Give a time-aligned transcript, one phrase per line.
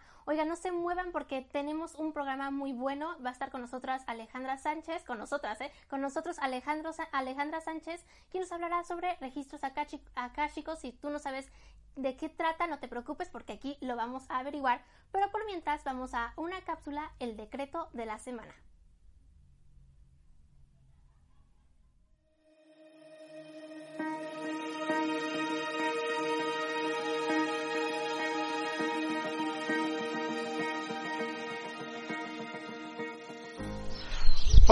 [0.00, 0.10] Semana.
[0.26, 3.16] Oiga, no se muevan porque tenemos un programa muy bueno.
[3.24, 5.72] Va a estar con nosotras Alejandra Sánchez, con nosotras, ¿eh?
[5.88, 10.78] Con nosotros Alejandro, Alejandra Sánchez, quien nos hablará sobre registros akáshicos.
[10.78, 11.50] Si tú no sabes
[11.96, 14.82] de qué trata, no te preocupes porque aquí lo vamos a averiguar.
[15.10, 18.54] Pero por mientras vamos a una cápsula, el decreto de la semana.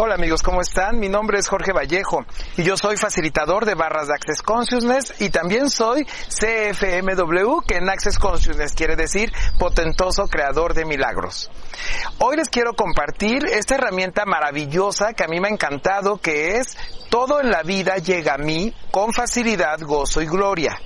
[0.00, 1.00] Hola amigos, ¿cómo están?
[1.00, 2.24] Mi nombre es Jorge Vallejo
[2.56, 7.88] y yo soy facilitador de barras de Access Consciousness y también soy CFMW, que en
[7.88, 11.50] Access Consciousness quiere decir potentoso creador de milagros.
[12.18, 16.78] Hoy les quiero compartir esta herramienta maravillosa que a mí me ha encantado, que es
[17.10, 20.78] todo en la vida llega a mí con facilidad, gozo y gloria.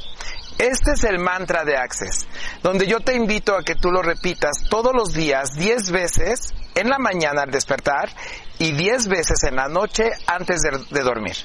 [0.59, 2.27] Este es el mantra de Access,
[2.63, 6.89] donde yo te invito a que tú lo repitas todos los días 10 veces en
[6.89, 8.09] la mañana al despertar
[8.59, 11.37] y 10 veces en la noche antes de, dormir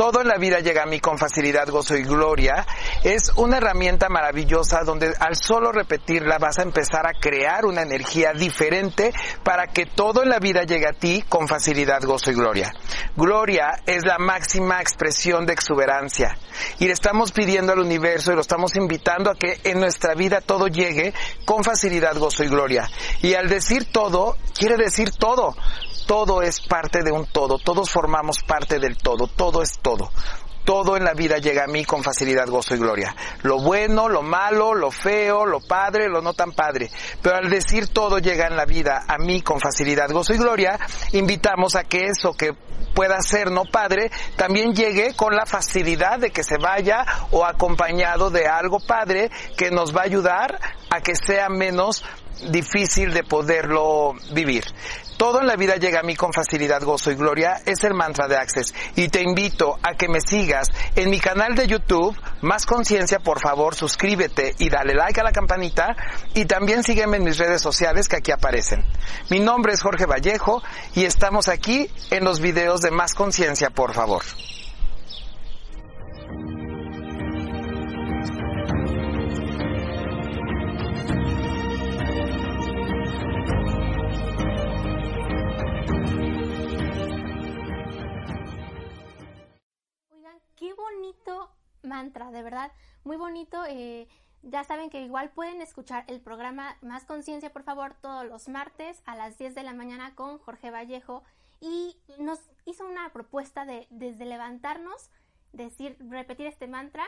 [0.00, 2.64] todo en la vida llega a mí con facilidad, gozo y gloria,
[3.04, 8.32] es una herramienta maravillosa donde al solo repetirla vas a empezar a crear una energía
[8.32, 9.12] diferente
[9.44, 12.72] para que todo en la vida llegue a ti con facilidad, gozo y gloria.
[13.14, 16.34] Gloria es la máxima expresión de exuberancia
[16.78, 20.40] y le estamos pidiendo al universo y lo estamos invitando a que en nuestra vida
[20.40, 21.12] todo llegue
[21.44, 22.88] con facilidad, gozo y gloria.
[23.20, 25.54] Y al decir todo, quiere decir todo
[26.10, 29.89] todo es parte de un todo, todos formamos parte del todo, todo es todo.
[30.64, 33.16] Todo en la vida llega a mí con facilidad, gozo y gloria.
[33.42, 36.90] Lo bueno, lo malo, lo feo, lo padre, lo no tan padre.
[37.22, 40.78] Pero al decir todo llega en la vida a mí con facilidad, gozo y gloria,
[41.12, 42.52] invitamos a que eso que
[42.94, 48.30] pueda ser no padre, también llegue con la facilidad de que se vaya o acompañado
[48.30, 52.04] de algo padre que nos va a ayudar a que sea menos
[52.50, 54.64] difícil de poderlo vivir.
[55.20, 57.60] Todo en la vida llega a mí con facilidad, gozo y gloria.
[57.66, 58.72] Es el mantra de Access.
[58.96, 63.38] Y te invito a que me sigas en mi canal de YouTube, Más Conciencia, por
[63.38, 65.94] favor, suscríbete y dale like a la campanita.
[66.32, 68.82] Y también sígueme en mis redes sociales que aquí aparecen.
[69.28, 70.62] Mi nombre es Jorge Vallejo
[70.94, 74.22] y estamos aquí en los videos de Más Conciencia, por favor.
[90.80, 91.50] Bonito
[91.82, 92.72] mantra, de verdad,
[93.04, 93.64] muy bonito.
[93.68, 94.08] Eh,
[94.42, 99.02] ya saben que igual pueden escuchar el programa Más Conciencia, por favor, todos los martes
[99.04, 101.22] a las 10 de la mañana con Jorge Vallejo.
[101.60, 105.10] Y nos hizo una propuesta de desde levantarnos,
[105.52, 107.04] decir, repetir este mantra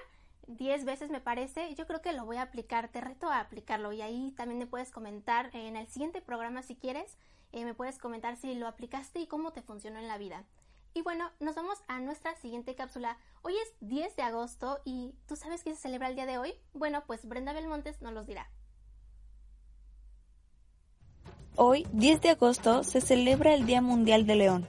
[0.47, 1.75] 10 veces me parece.
[1.75, 3.93] Yo creo que lo voy a aplicar, te reto a aplicarlo.
[3.93, 7.17] Y ahí también me puedes comentar en el siguiente programa si quieres.
[7.53, 10.45] Eh, me puedes comentar si lo aplicaste y cómo te funcionó en la vida.
[10.95, 13.19] Y bueno, nos vamos a nuestra siguiente cápsula.
[13.44, 16.55] Hoy es 10 de agosto y ¿tú sabes qué se celebra el día de hoy?
[16.75, 18.49] Bueno, pues Brenda Belmontes nos los dirá.
[21.56, 24.69] Hoy, 10 de agosto, se celebra el Día Mundial de León.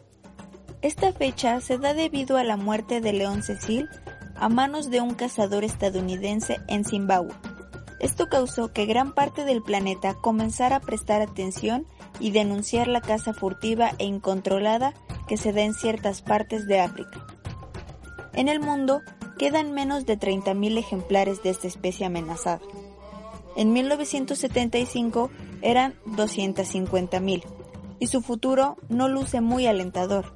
[0.82, 3.88] Esta fecha se da debido a la muerte de León Cecil
[4.36, 7.34] a manos de un cazador estadounidense en Zimbabue.
[8.00, 11.86] Esto causó que gran parte del planeta comenzara a prestar atención
[12.20, 14.94] y denunciar la caza furtiva e incontrolada
[15.28, 17.26] que se da en ciertas partes de África.
[18.34, 19.02] En el mundo
[19.38, 22.62] quedan menos de 30.000 ejemplares de esta especie amenazada.
[23.56, 25.30] En 1975
[25.62, 27.44] eran 250.000
[28.00, 30.34] y su futuro no luce muy alentador.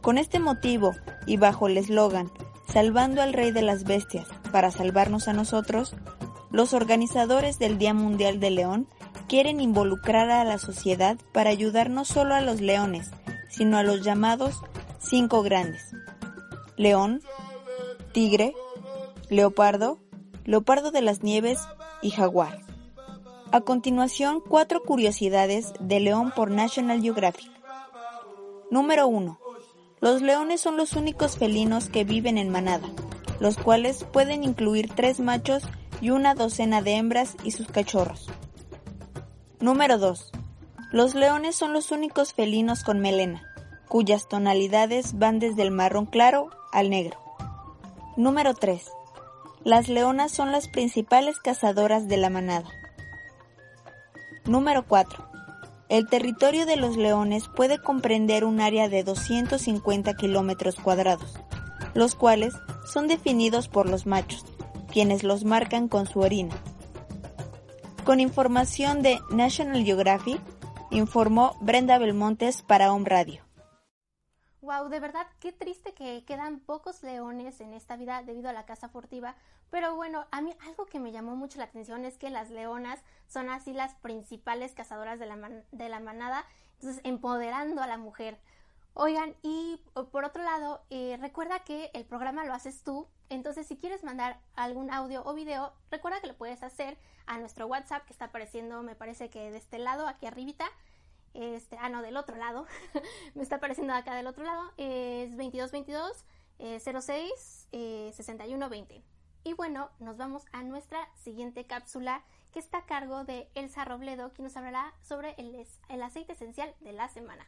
[0.00, 0.92] Con este motivo
[1.26, 2.30] y bajo el eslogan
[2.72, 5.96] Salvando al Rey de las Bestias para salvarnos a nosotros,
[6.52, 8.86] los organizadores del Día Mundial del León
[9.28, 13.10] quieren involucrar a la sociedad para ayudar no solo a los leones,
[13.48, 14.62] sino a los llamados
[15.00, 15.82] cinco grandes.
[16.80, 17.20] León,
[18.14, 18.54] tigre,
[19.28, 19.98] leopardo,
[20.46, 21.58] leopardo de las nieves
[22.00, 22.62] y jaguar.
[23.52, 27.50] A continuación, cuatro curiosidades de león por National Geographic.
[28.70, 29.38] Número 1.
[30.00, 32.88] Los leones son los únicos felinos que viven en manada,
[33.40, 35.64] los cuales pueden incluir tres machos
[36.00, 38.30] y una docena de hembras y sus cachorros.
[39.60, 40.32] Número 2.
[40.92, 43.42] Los leones son los únicos felinos con melena,
[43.86, 47.18] cuyas tonalidades van desde el marrón claro al negro.
[48.16, 48.90] Número 3.
[49.64, 52.68] Las leonas son las principales cazadoras de la manada.
[54.44, 55.28] Número 4.
[55.88, 61.34] El territorio de los leones puede comprender un área de 250 kilómetros cuadrados,
[61.94, 62.54] los cuales
[62.90, 64.44] son definidos por los machos,
[64.92, 66.56] quienes los marcan con su orina.
[68.04, 70.40] Con información de National Geographic,
[70.90, 73.49] informó Brenda Belmontes para Home Radio.
[74.70, 78.66] Wow, de verdad, qué triste que quedan pocos leones en esta vida debido a la
[78.66, 79.34] caza furtiva.
[79.68, 83.00] Pero bueno, a mí algo que me llamó mucho la atención es que las leonas
[83.26, 88.38] son así las principales cazadoras de la, de la manada, entonces empoderando a la mujer.
[88.94, 89.82] Oigan, y
[90.12, 94.38] por otro lado, eh, recuerda que el programa lo haces tú, entonces si quieres mandar
[94.54, 96.96] algún audio o video, recuerda que lo puedes hacer
[97.26, 100.66] a nuestro WhatsApp que está apareciendo, me parece que de este lado, aquí arribita.
[101.34, 102.66] Este, ah, no, del otro lado.
[103.34, 104.72] me está apareciendo acá del otro lado.
[104.76, 106.24] Es 2222
[106.58, 109.02] 06 6120.
[109.42, 112.22] Y bueno, nos vamos a nuestra siguiente cápsula
[112.52, 116.74] que está a cargo de Elsa Robledo, quien nos hablará sobre el, el aceite esencial
[116.80, 117.46] de la semana.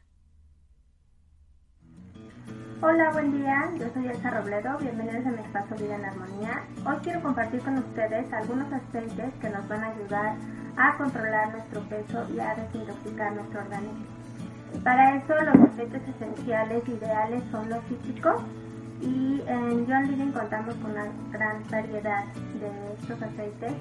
[2.80, 3.70] Hola, buen día.
[3.78, 4.78] Yo soy Elsa Robledo.
[4.78, 6.66] Bienvenidos a mi espacio Vida en Armonía.
[6.84, 10.36] Hoy quiero compartir con ustedes algunos aceites que nos van a ayudar
[10.76, 14.06] a controlar nuestro peso y a desintoxicar nuestro organismo.
[14.84, 18.42] Para eso, los aceites esenciales ideales son los cítricos
[19.00, 22.24] y en John Living contamos con una gran variedad
[22.58, 23.72] de estos aceites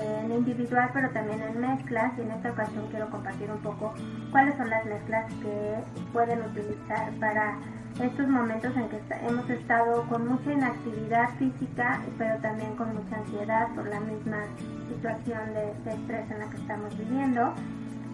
[0.00, 3.94] en individual pero también en mezclas y en esta ocasión quiero compartir un poco
[4.30, 5.76] cuáles son las mezclas que
[6.12, 7.56] pueden utilizar para
[8.02, 13.68] estos momentos en que hemos estado con mucha inactividad física, pero también con mucha ansiedad
[13.74, 14.44] por la misma
[14.88, 17.54] situación de, estrés en la que estamos viviendo.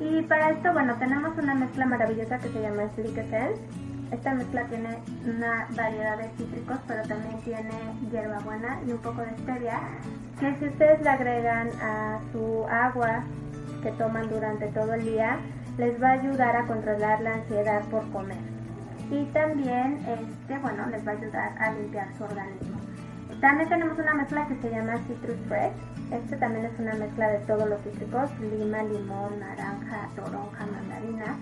[0.01, 3.61] Y para esto, bueno, tenemos una mezcla maravillosa que se llama Slick Essence.
[4.11, 7.73] Esta mezcla tiene una variedad de cítricos, pero también tiene
[8.11, 9.81] hierbabuena y un poco de stevia,
[10.39, 13.25] que si ustedes le agregan a su agua
[13.83, 15.39] que toman durante todo el día,
[15.79, 18.55] les va a ayudar a controlar la ansiedad por comer
[19.11, 22.79] y también este, bueno, les va a ayudar a limpiar su organismo.
[23.41, 25.73] También tenemos una mezcla que se llama Citrus Fresh.
[26.11, 31.37] Este también es una mezcla de todos los cítricos, lima, limón, naranja, toronja, mandarina,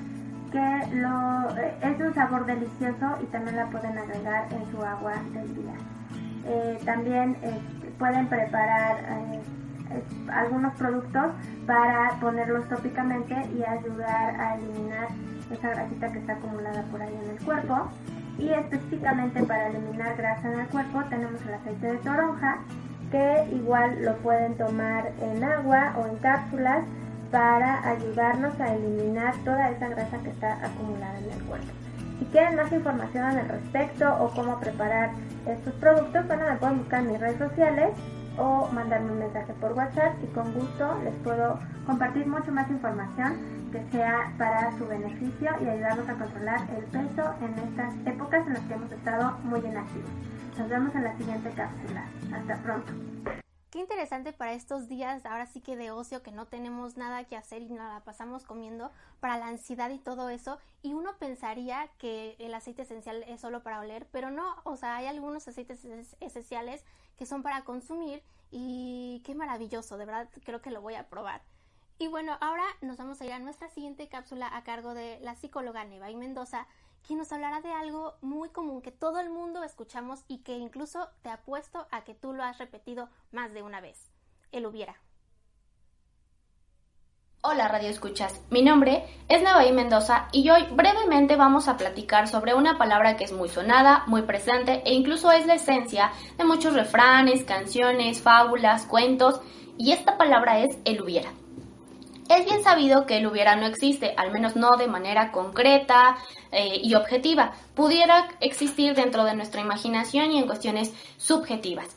[0.50, 5.14] que lo, eh, es un sabor delicioso y también la pueden agregar en su agua
[5.33, 5.75] del día.
[6.45, 9.40] Eh, también este, pueden preparar eh,
[10.33, 11.33] algunos productos
[11.66, 15.09] para ponerlos tópicamente y ayudar a eliminar
[15.50, 17.88] esa grasita que está acumulada por ahí en el cuerpo.
[18.38, 22.59] Y específicamente para eliminar grasa en el cuerpo tenemos el aceite de toronja,
[23.12, 26.85] que igual lo pueden tomar en agua o en cápsulas
[27.31, 31.69] para ayudarnos a eliminar toda esa grasa que está acumulada en el cuerpo.
[32.19, 35.11] Si quieren más información al respecto o cómo preparar
[35.47, 37.90] estos productos, bueno, me pueden buscar en mis redes sociales
[38.38, 43.37] o mandarme un mensaje por WhatsApp y con gusto les puedo compartir mucho más información
[43.73, 48.54] que sea para su beneficio y ayudarnos a controlar el peso en estas épocas en
[48.54, 50.11] las que hemos estado muy inactivos.
[50.62, 52.09] Nos vemos en la siguiente cápsula.
[52.33, 52.92] Hasta pronto.
[53.71, 57.37] Qué interesante para estos días, ahora sí que de ocio, que no tenemos nada que
[57.37, 60.61] hacer y nada pasamos comiendo, para la ansiedad y todo eso.
[60.81, 64.95] Y uno pensaría que el aceite esencial es solo para oler, pero no, o sea,
[64.95, 65.85] hay algunos aceites
[66.21, 66.85] esenciales
[67.19, 71.42] que son para consumir y qué maravilloso, de verdad creo que lo voy a probar.
[71.99, 75.35] Y bueno, ahora nos vamos a ir a nuestra siguiente cápsula a cargo de la
[75.35, 76.69] psicóloga y Mendoza,
[77.06, 81.09] quien nos hablará de algo muy común que todo el mundo escuchamos y que incluso
[81.23, 84.11] te apuesto a que tú lo has repetido más de una vez.
[84.52, 84.97] El hubiera.
[87.44, 92.54] Hola Radio Escuchas, mi nombre es Nevaí Mendoza y hoy brevemente vamos a platicar sobre
[92.54, 96.75] una palabra que es muy sonada, muy presente e incluso es la esencia de muchos
[96.75, 99.40] refranes, canciones, fábulas, cuentos
[99.76, 101.32] y esta palabra es el hubiera.
[102.33, 106.17] Es bien sabido que el hubiera no existe, al menos no de manera concreta
[106.51, 107.53] eh, y objetiva.
[107.75, 111.95] Pudiera existir dentro de nuestra imaginación y en cuestiones subjetivas.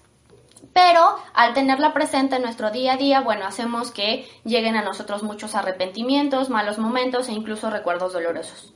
[0.73, 5.23] Pero al tenerla presente en nuestro día a día, bueno, hacemos que lleguen a nosotros
[5.23, 8.73] muchos arrepentimientos, malos momentos e incluso recuerdos dolorosos.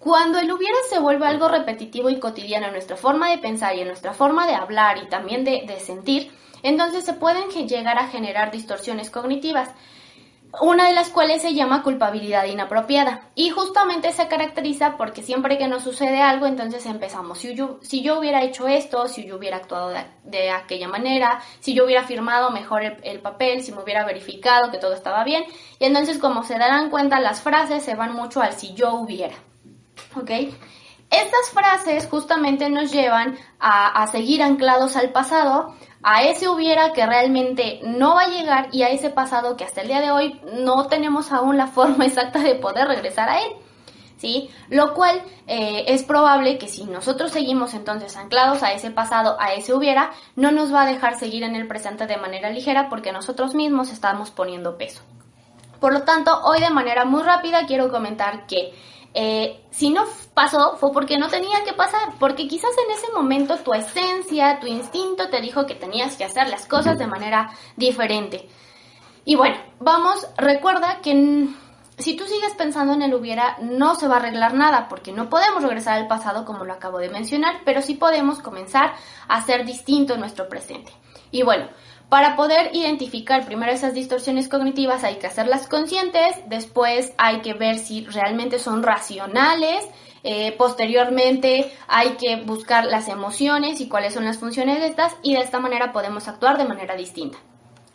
[0.00, 3.80] Cuando el hubiera se vuelve algo repetitivo y cotidiano en nuestra forma de pensar y
[3.80, 6.32] en nuestra forma de hablar y también de, de sentir,
[6.64, 9.68] entonces se pueden llegar a generar distorsiones cognitivas
[10.60, 13.28] una de las cuales se llama culpabilidad inapropiada.
[13.34, 18.02] Y justamente se caracteriza porque siempre que nos sucede algo, entonces empezamos, si yo, si
[18.02, 19.92] yo hubiera hecho esto, si yo hubiera actuado
[20.24, 24.78] de, aquella manera, si yo hubiera firmado mejor el, papel, si me hubiera verificado que
[24.78, 25.44] todo estaba bien.
[25.78, 29.36] Y entonces, como se darán cuenta, las frases se van mucho al si yo hubiera.
[30.16, 30.30] ¿Ok?
[31.10, 35.74] Estas frases justamente nos llevan a, seguir anclados al pasado,
[36.04, 39.80] a ese hubiera que realmente no va a llegar y a ese pasado que hasta
[39.80, 43.52] el día de hoy no tenemos aún la forma exacta de poder regresar a él.
[44.18, 44.50] ¿Sí?
[44.68, 49.54] Lo cual eh, es probable que si nosotros seguimos entonces anclados a ese pasado, a
[49.54, 53.12] ese hubiera, no nos va a dejar seguir en el presente de manera ligera porque
[53.12, 55.00] nosotros mismos estamos poniendo peso.
[55.80, 58.74] Por lo tanto, hoy de manera muy rápida quiero comentar que
[59.14, 63.56] eh, si no pasó fue porque no tenía que pasar, porque quizás en ese momento
[63.58, 68.48] tu esencia, tu instinto te dijo que tenías que hacer las cosas de manera diferente.
[69.24, 71.48] Y bueno, vamos, recuerda que
[71.98, 75.28] si tú sigues pensando en el hubiera, no se va a arreglar nada, porque no
[75.28, 78.94] podemos regresar al pasado como lo acabo de mencionar, pero sí podemos comenzar
[79.28, 80.92] a ser distinto en nuestro presente.
[81.30, 81.68] Y bueno,
[82.10, 87.78] para poder identificar primero esas distorsiones cognitivas hay que hacerlas conscientes, después hay que ver
[87.78, 89.86] si realmente son racionales,
[90.24, 95.34] eh, posteriormente hay que buscar las emociones y cuáles son las funciones de estas y
[95.34, 97.38] de esta manera podemos actuar de manera distinta.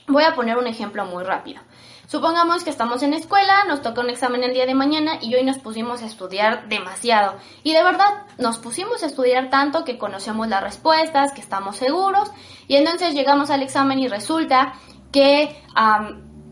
[0.07, 1.61] Voy a poner un ejemplo muy rápido.
[2.07, 5.43] Supongamos que estamos en escuela, nos toca un examen el día de mañana y hoy
[5.43, 7.37] nos pusimos a estudiar demasiado.
[7.63, 12.29] Y de verdad, nos pusimos a estudiar tanto que conocemos las respuestas, que estamos seguros
[12.67, 14.73] y entonces llegamos al examen y resulta
[15.11, 15.59] que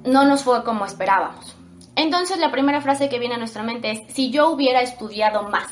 [0.03, 1.55] no nos fue como esperábamos.
[1.95, 5.67] Entonces la primera frase que viene a nuestra mente es, si yo hubiera estudiado más.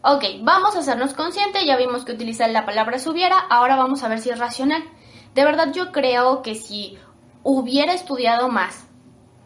[0.00, 4.08] Ok, vamos a hacernos conscientes, ya vimos que utilizar la palabra hubiera, ahora vamos a
[4.08, 4.82] ver si es racional.
[5.34, 6.98] De verdad yo creo que si
[7.42, 8.88] hubiera estudiado más,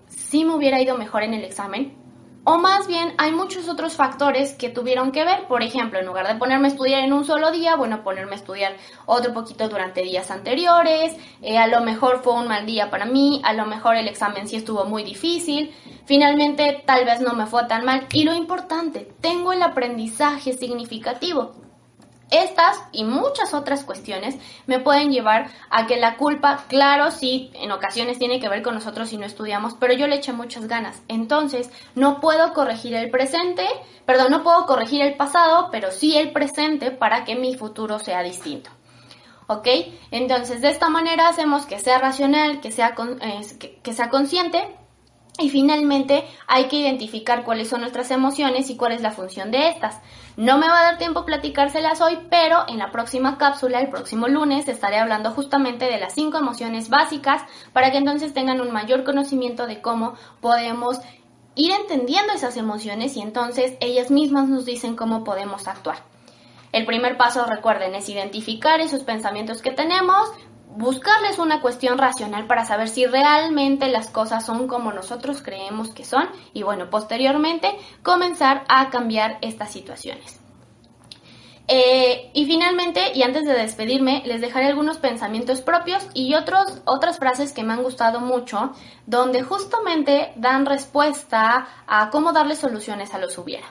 [0.09, 2.03] si me hubiera ido mejor en el examen.
[2.45, 5.47] O más bien, hay muchos otros factores que tuvieron que ver.
[5.47, 8.37] Por ejemplo, en lugar de ponerme a estudiar en un solo día, bueno, ponerme a
[8.37, 8.73] estudiar
[9.07, 11.17] otro poquito durante días anteriores.
[11.41, 14.49] Eh, a lo mejor fue un mal día para mí, a lo mejor el examen
[14.49, 15.73] sí estuvo muy difícil.
[16.05, 18.09] Finalmente, tal vez no me fue tan mal.
[18.13, 21.53] Y lo importante, tengo el aprendizaje significativo.
[22.33, 24.37] Estas y muchas otras cuestiones
[24.67, 28.75] me pueden llevar a que la culpa, claro, sí, en ocasiones tiene que ver con
[28.75, 31.03] nosotros si no estudiamos, pero yo le eché muchas ganas.
[31.09, 33.67] Entonces, no puedo corregir el presente,
[34.07, 38.23] perdón, no puedo corregir el pasado, pero sí el presente para que mi futuro sea
[38.23, 38.71] distinto.
[39.47, 39.69] ¿Ok?
[40.11, 44.67] Entonces, de esta manera hacemos que sea racional, que sea, eh, que sea consciente
[45.39, 49.69] y finalmente hay que identificar cuáles son nuestras emociones y cuál es la función de
[49.69, 50.01] estas.
[50.37, 54.29] No me va a dar tiempo platicárselas hoy, pero en la próxima cápsula, el próximo
[54.29, 59.05] lunes, estaré hablando justamente de las cinco emociones básicas para que entonces tengan un mayor
[59.05, 60.99] conocimiento de cómo podemos
[61.55, 65.99] ir entendiendo esas emociones y entonces ellas mismas nos dicen cómo podemos actuar.
[66.73, 70.31] El primer paso, recuerden, es identificar esos pensamientos que tenemos,
[70.77, 76.05] buscarles una cuestión racional para saber si realmente las cosas son como nosotros creemos que
[76.05, 77.69] son y bueno, posteriormente
[78.03, 80.43] comenzar a cambiar estas situaciones.
[81.69, 87.19] Eh, y finalmente, y antes de despedirme, les dejaré algunos pensamientos propios y otros, otras
[87.19, 88.73] frases que me han gustado mucho,
[89.07, 93.67] donde justamente dan respuesta a cómo darle soluciones a los hubiera.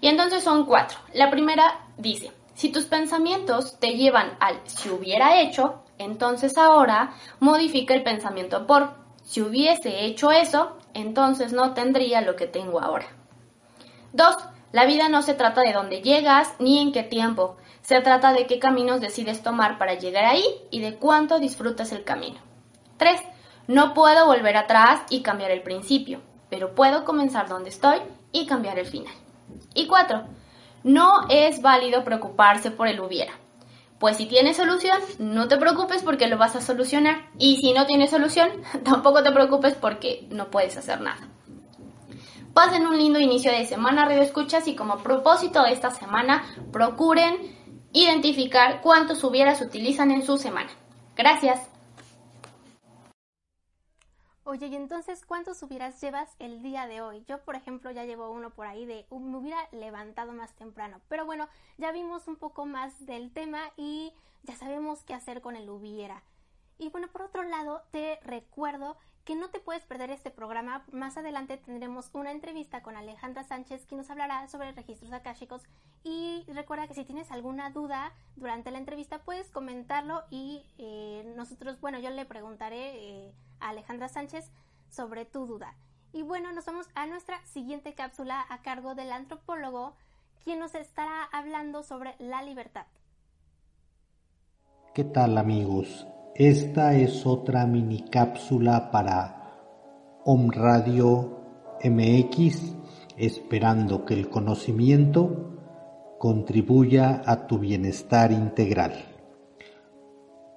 [0.00, 0.98] Y entonces son cuatro.
[1.14, 7.94] La primera dice, si tus pensamientos te llevan al si hubiera hecho, entonces ahora modifica
[7.94, 8.90] el pensamiento por
[9.24, 13.06] si hubiese hecho eso, entonces no tendría lo que tengo ahora.
[14.12, 14.36] 2.
[14.72, 17.56] La vida no se trata de dónde llegas ni en qué tiempo.
[17.82, 22.04] Se trata de qué caminos decides tomar para llegar ahí y de cuánto disfrutas el
[22.04, 22.38] camino.
[22.98, 23.20] 3.
[23.66, 27.98] No puedo volver atrás y cambiar el principio, pero puedo comenzar donde estoy
[28.30, 29.12] y cambiar el final.
[29.74, 30.22] Y 4.
[30.84, 33.32] No es válido preocuparse por el hubiera.
[33.98, 37.30] Pues si tiene solución, no te preocupes porque lo vas a solucionar.
[37.38, 38.50] Y si no tiene solución,
[38.84, 41.28] tampoco te preocupes porque no puedes hacer nada.
[42.52, 47.36] Pasen un lindo inicio de semana, Radio Escuchas, y como propósito de esta semana, procuren
[47.92, 50.70] identificar cuántos hubieras utilizan en su semana.
[51.16, 51.75] Gracias.
[54.48, 57.24] Oye, y entonces, ¿cuántos hubieras llevas el día de hoy?
[57.26, 61.00] Yo, por ejemplo, ya llevo uno por ahí de me hubiera levantado más temprano.
[61.08, 61.48] Pero bueno,
[61.78, 64.12] ya vimos un poco más del tema y
[64.44, 66.22] ya sabemos qué hacer con el hubiera.
[66.78, 70.84] Y bueno, por otro lado, te recuerdo que no te puedes perder este programa.
[70.92, 75.64] Más adelante tendremos una entrevista con Alejandra Sánchez, que nos hablará sobre registros akáshicos.
[76.04, 81.80] Y recuerda que si tienes alguna duda durante la entrevista, puedes comentarlo y eh, nosotros,
[81.80, 84.50] bueno, yo le preguntaré eh, Alejandra Sánchez
[84.90, 85.74] sobre tu duda.
[86.12, 89.94] Y bueno, nos vamos a nuestra siguiente cápsula a cargo del antropólogo,
[90.44, 92.86] quien nos estará hablando sobre la libertad.
[94.94, 96.06] ¿Qué tal amigos?
[96.34, 99.52] Esta es otra mini cápsula para
[100.24, 101.40] Om Radio
[101.84, 102.74] MX,
[103.16, 105.56] esperando que el conocimiento
[106.18, 108.94] contribuya a tu bienestar integral.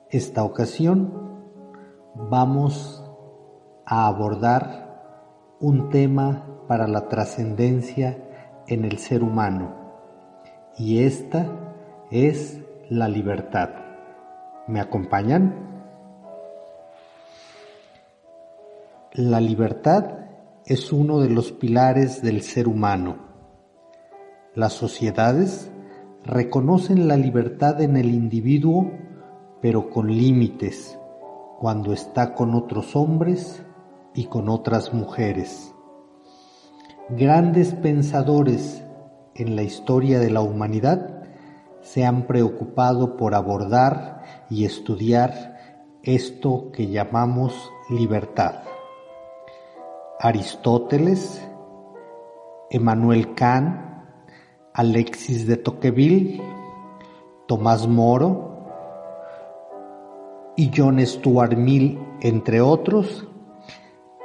[0.09, 1.28] Esta ocasión
[2.27, 3.03] vamos
[3.85, 8.17] a abordar un tema para la trascendencia
[8.67, 9.73] en el ser humano
[10.77, 11.47] y esta
[12.11, 12.59] es
[12.89, 13.69] la libertad.
[14.67, 15.55] ¿Me acompañan?
[19.13, 20.19] La libertad
[20.65, 23.17] es uno de los pilares del ser humano.
[24.55, 25.71] Las sociedades
[26.23, 28.91] reconocen la libertad en el individuo,
[29.61, 30.98] pero con límites,
[31.59, 33.65] cuando está con otros hombres
[34.13, 35.75] y con otras mujeres.
[37.09, 38.81] Grandes pensadores
[39.35, 41.21] en la historia de la humanidad
[41.81, 45.57] se han preocupado por abordar y estudiar
[46.01, 47.53] esto que llamamos
[47.89, 48.63] libertad.
[50.17, 51.45] Aristóteles,
[52.69, 53.81] Emmanuel Kant,
[54.73, 56.41] Alexis de Tocqueville,
[57.47, 58.48] Tomás Moro
[60.59, 63.25] y John Stuart Mill, entre otros,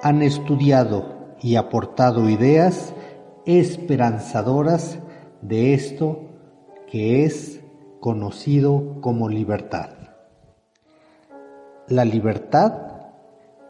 [0.02, 2.92] han estudiado y aportado ideas
[3.46, 4.98] esperanzadoras
[5.42, 6.22] de esto
[6.90, 7.60] que es
[8.00, 9.90] conocido como libertad.
[11.86, 12.72] La libertad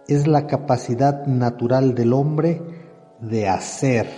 [0.09, 2.63] es la capacidad natural del hombre
[3.21, 4.09] de hacer,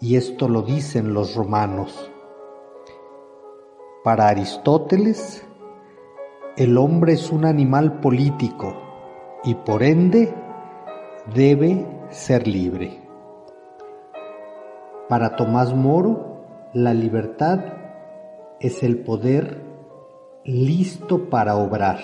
[0.00, 2.10] y esto lo dicen los romanos.
[4.02, 5.44] Para Aristóteles,
[6.56, 8.74] el hombre es un animal político
[9.42, 10.34] y por ende
[11.34, 13.00] debe ser libre.
[15.08, 17.60] Para Tomás Moro, la libertad
[18.60, 19.62] es el poder
[20.44, 22.00] listo para obrar.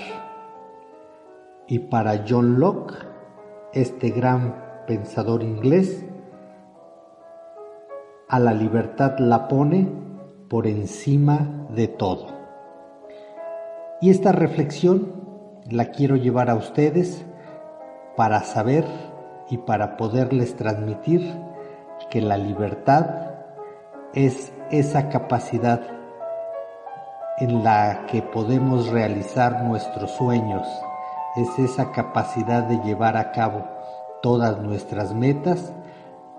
[1.66, 2.94] Y para John Locke,
[3.74, 6.06] este gran pensador inglés,
[8.28, 9.88] a la libertad la pone
[10.48, 12.37] por encima de todo.
[14.00, 15.12] Y esta reflexión
[15.68, 17.26] la quiero llevar a ustedes
[18.16, 18.84] para saber
[19.50, 21.34] y para poderles transmitir
[22.08, 23.06] que la libertad
[24.14, 25.80] es esa capacidad
[27.38, 30.66] en la que podemos realizar nuestros sueños,
[31.36, 33.64] es esa capacidad de llevar a cabo
[34.22, 35.72] todas nuestras metas,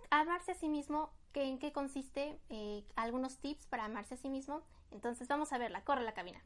[0.10, 4.30] amarse a sí mismo, que, en qué consiste, eh, algunos tips para amarse a sí
[4.30, 4.62] mismo.
[4.90, 6.40] Entonces vamos a verla, corre la cabina.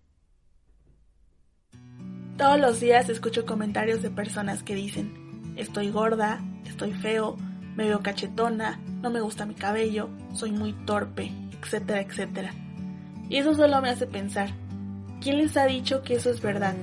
[2.40, 7.38] Todos los días escucho comentarios de personas que dicen, estoy gorda, estoy feo,
[7.76, 12.52] me veo cachetona, no me gusta mi cabello, soy muy torpe, etcétera, etcétera.
[13.30, 14.50] Y eso solo me hace pensar,
[15.22, 16.76] ¿quién les ha dicho que eso es verdad?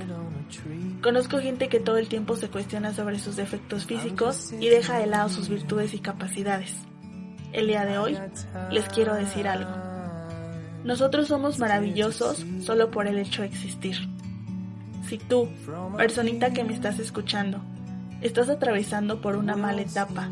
[1.02, 5.06] Conozco gente que todo el tiempo se cuestiona sobre sus defectos físicos y deja de
[5.06, 6.76] lado sus virtudes y capacidades.
[7.52, 8.16] El día de hoy
[8.70, 9.70] les quiero decir algo.
[10.84, 13.96] Nosotros somos maravillosos solo por el hecho de existir.
[15.08, 15.48] Si tú,
[15.96, 17.60] personita que me estás escuchando,
[18.20, 20.30] estás atravesando por una mala etapa,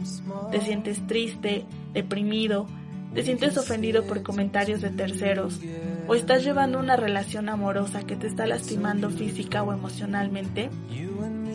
[0.53, 2.69] te sientes triste, deprimido,
[3.13, 5.61] te sientes ofendido por comentarios de terceros
[6.11, 10.68] o estás llevando una relación amorosa que te está lastimando física o emocionalmente,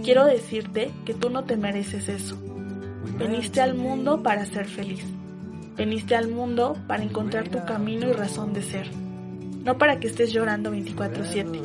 [0.01, 2.37] quiero decirte que tú no te mereces eso.
[3.19, 5.03] Veniste al mundo para ser feliz.
[5.75, 8.89] Veniste al mundo para encontrar tu camino y razón de ser.
[9.65, 11.61] No para que estés llorando 24/7.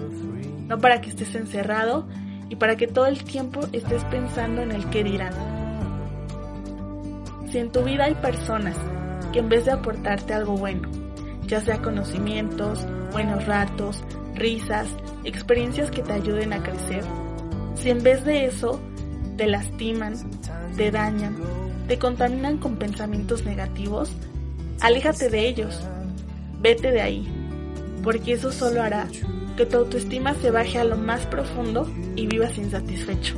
[0.66, 2.08] No para que estés encerrado
[2.48, 5.34] y para que todo el tiempo estés pensando en el qué dirán.
[7.52, 8.76] Si en tu vida hay personas
[9.32, 10.88] que en vez de aportarte algo bueno,
[11.50, 14.04] ya sea conocimientos, buenos ratos,
[14.36, 14.88] risas,
[15.24, 17.02] experiencias que te ayuden a crecer,
[17.74, 18.80] si en vez de eso
[19.36, 20.14] te lastiman,
[20.76, 21.36] te dañan,
[21.88, 24.12] te contaminan con pensamientos negativos,
[24.80, 25.80] aléjate de ellos,
[26.60, 27.28] vete de ahí,
[28.04, 29.08] porque eso solo hará
[29.56, 33.34] que tu autoestima se baje a lo más profundo y vivas insatisfecho.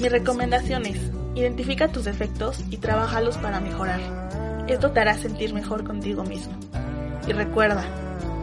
[0.00, 1.00] Mi recomendación es,
[1.34, 4.00] identifica tus defectos y trabajalos para mejorar.
[4.68, 6.52] Esto te hará sentir mejor contigo mismo.
[7.26, 7.84] Y recuerda,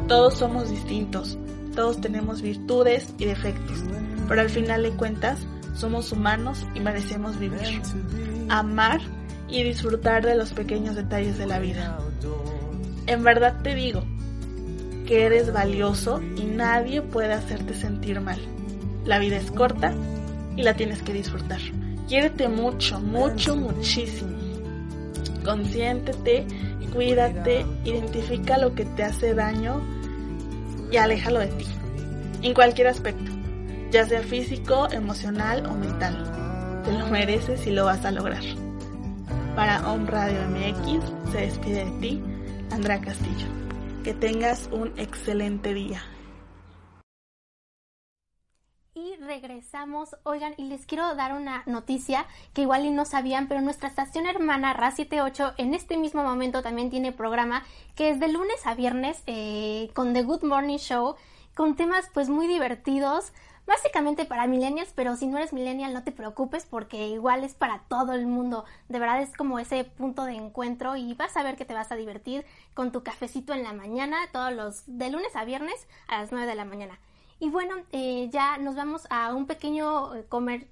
[0.07, 1.37] todos somos distintos,
[1.75, 3.83] todos tenemos virtudes y defectos,
[4.27, 5.39] pero al final de cuentas
[5.73, 7.81] somos humanos y merecemos vivir,
[8.49, 9.01] amar
[9.47, 11.97] y disfrutar de los pequeños detalles de la vida.
[13.05, 14.03] En verdad te digo
[15.05, 18.39] que eres valioso y nadie puede hacerte sentir mal.
[19.05, 19.93] La vida es corta
[20.55, 21.59] y la tienes que disfrutar.
[22.07, 24.38] Quiérete mucho, mucho, muchísimo
[25.49, 26.45] Consiéntete,
[26.93, 29.81] cuídate, identifica lo que te hace daño
[30.91, 31.65] y aléjalo de ti.
[32.43, 33.31] En cualquier aspecto,
[33.89, 36.83] ya sea físico, emocional o mental.
[36.85, 38.43] Te lo mereces y lo vas a lograr.
[39.55, 42.21] Para Home Radio MX se despide de ti,
[42.69, 43.47] Andrea Castillo.
[44.03, 46.03] Que tengas un excelente día
[49.29, 50.15] regresamos.
[50.23, 54.25] Oigan, y les quiero dar una noticia que igual y no sabían, pero nuestra estación
[54.25, 57.63] hermana RA78 en este mismo momento también tiene programa
[57.95, 61.15] que es de lunes a viernes eh, con The Good Morning Show,
[61.53, 63.31] con temas pues muy divertidos.
[63.67, 67.83] Básicamente para millennials, pero si no eres millennial no te preocupes porque igual es para
[67.87, 68.65] todo el mundo.
[68.87, 71.91] De verdad es como ese punto de encuentro y vas a ver que te vas
[71.91, 76.17] a divertir con tu cafecito en la mañana, todos los de lunes a viernes a
[76.17, 76.97] las 9 de la mañana.
[77.39, 80.25] Y bueno, eh, ya nos vamos a un pequeño eh,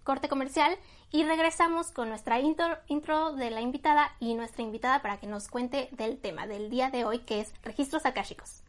[0.04, 0.78] corte comercial
[1.12, 5.48] y regresamos con nuestra intro, intro, de la invitada y nuestra invitada para que nos
[5.48, 8.64] cuente del tema del día de hoy que es registros akáshicos.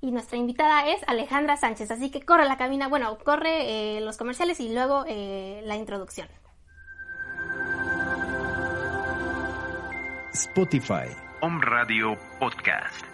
[0.00, 4.16] Y nuestra invitada es Alejandra Sánchez, así que corre la cabina, bueno, corre eh, los
[4.16, 6.28] comerciales y luego la introducción.
[10.32, 11.08] Spotify,
[11.40, 13.13] Home Radio Podcast.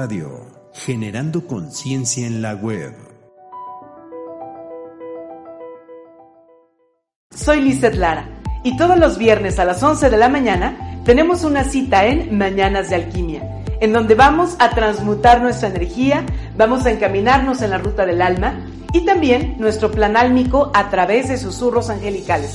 [0.00, 2.94] Radio, generando conciencia en la web.
[7.34, 8.28] Soy Lizeth Lara
[8.62, 12.90] y todos los viernes a las 11 de la mañana tenemos una cita en Mañanas
[12.90, 16.24] de Alquimia, en donde vamos a transmutar nuestra energía,
[16.56, 21.28] vamos a encaminarnos en la ruta del alma y también nuestro plan álmico a través
[21.28, 22.52] de susurros angelicales.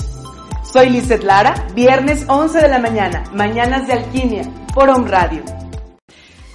[0.64, 5.44] Soy Lizeth Lara, viernes 11 de la mañana, Mañanas de Alquimia, por Om Radio.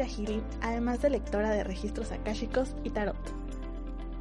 [0.00, 3.16] Healing, además de lectora de registros akáshicos y tarot.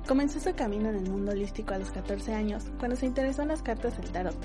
[0.07, 3.49] Comenzó su camino en el mundo holístico a los 14 años, cuando se interesó en
[3.49, 4.35] las cartas del tarot.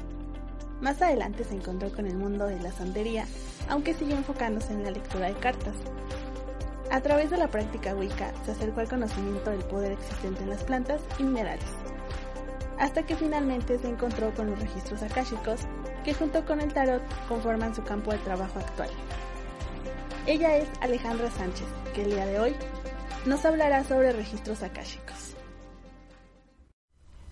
[0.81, 3.27] Más adelante se encontró con el mundo de la santería,
[3.69, 5.75] aunque siguió enfocándose en la lectura de cartas.
[6.91, 10.63] A través de la práctica Wicca se acercó al conocimiento del poder existente en las
[10.63, 11.71] plantas y minerales,
[12.79, 15.63] hasta que finalmente se encontró con los registros akáshicos,
[16.05, 18.91] que junto con el tarot conforman su campo de trabajo actual.
[20.27, 22.57] Ella es Alejandra Sánchez, que el día de hoy
[23.27, 25.35] nos hablará sobre registros akáshicos.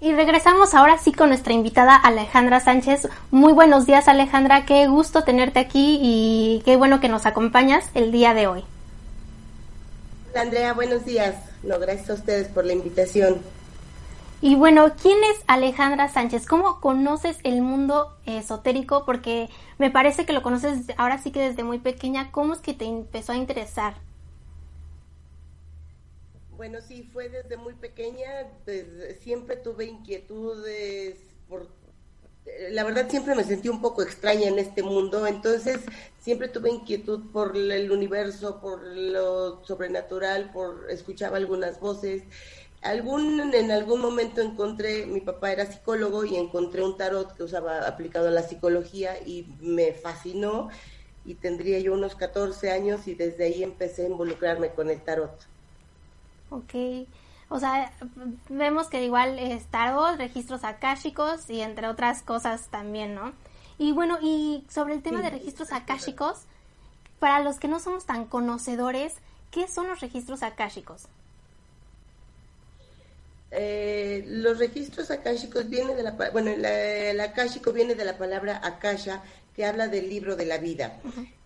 [0.00, 3.08] Y regresamos ahora sí con nuestra invitada Alejandra Sánchez.
[3.32, 8.12] Muy buenos días Alejandra, qué gusto tenerte aquí y qué bueno que nos acompañas el
[8.12, 8.64] día de hoy.
[10.30, 11.34] Hola Andrea, buenos días.
[11.64, 13.40] No, gracias a ustedes por la invitación.
[14.44, 16.44] Y bueno, ¿quién es Alejandra Sánchez?
[16.44, 19.06] ¿Cómo conoces el mundo esotérico?
[19.06, 22.30] Porque me parece que lo conoces ahora sí que desde muy pequeña.
[22.30, 23.94] ¿Cómo es que te empezó a interesar?
[26.58, 28.28] Bueno, sí, fue desde muy pequeña.
[29.22, 31.16] siempre tuve inquietudes
[31.48, 31.66] por
[32.70, 35.80] la verdad siempre me sentí un poco extraña en este mundo, entonces
[36.20, 42.22] siempre tuve inquietud por el universo, por lo sobrenatural, por escuchaba algunas voces
[42.84, 47.88] algún, en algún momento encontré, mi papá era psicólogo y encontré un tarot que usaba
[47.88, 50.68] aplicado a la psicología y me fascinó
[51.24, 55.34] y tendría yo unos 14 años y desde ahí empecé a involucrarme con el tarot.
[56.50, 57.08] Ok,
[57.48, 57.90] o sea,
[58.50, 63.32] vemos que igual es tarot, registros akáshicos y entre otras cosas también, ¿no?
[63.78, 66.42] Y bueno, y sobre el tema de registros akáshicos,
[67.18, 69.14] para los que no somos tan conocedores,
[69.50, 71.08] ¿qué son los registros akáshicos?
[73.56, 79.22] Eh, los registros akáshicos vienen de la bueno el akáshico viene de la palabra akasha
[79.54, 81.00] que habla del libro de la vida.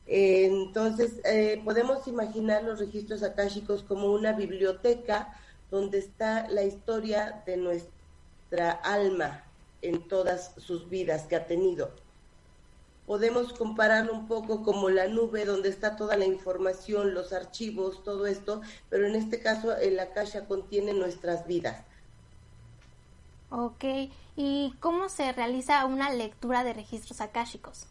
[0.07, 5.39] Entonces eh, podemos imaginar los registros akáshicos como una biblioteca
[5.71, 9.45] donde está la historia de nuestra alma
[9.83, 11.91] en todas sus vidas que ha tenido.
[13.07, 18.27] Podemos compararlo un poco como la nube donde está toda la información, los archivos, todo
[18.27, 21.85] esto, pero en este caso el Akasha contiene nuestras vidas.
[23.51, 23.85] Ok,
[24.37, 27.87] ¿y cómo se realiza una lectura de registros akáshicos?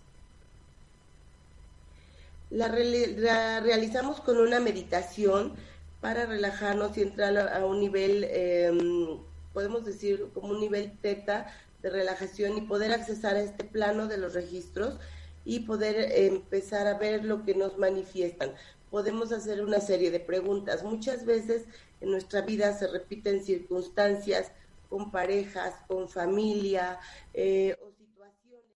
[2.52, 5.54] La, realizamos con una meditación
[6.00, 9.20] para relajarnos y entrar a, un nivel, em,
[9.52, 14.18] podemos decir, como un nivel teta de relajación y poder accesar a este plano de
[14.18, 15.00] los registros
[15.44, 18.54] y poder empezar a ver lo que nos manifiestan.
[18.92, 20.84] Podemos hacer una serie de preguntas.
[20.84, 21.66] Muchas veces
[22.00, 24.52] en nuestra vida se repiten circunstancias
[24.90, 27.00] con parejas, con familia
[27.34, 28.78] eh, o situaciones.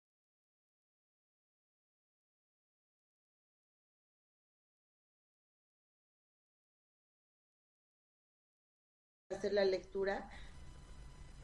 [9.30, 10.28] hacer la lectura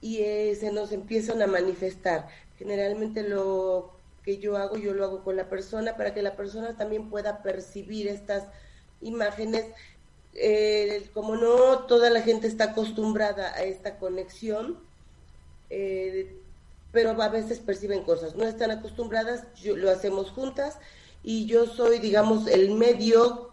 [0.01, 2.29] y eh, se nos empiezan a manifestar.
[2.59, 6.77] Generalmente lo que yo hago, yo lo hago con la persona para que la persona
[6.77, 8.49] también pueda percibir estas
[9.01, 9.67] imágenes
[10.35, 14.79] eh, como no toda la gente está acostumbrada a esta conexión,
[15.71, 16.37] eh,
[16.93, 20.79] pero a veces perciben cosas, no están acostumbradas, lo hacemos juntas
[21.23, 23.51] y yo soy, digamos, el medio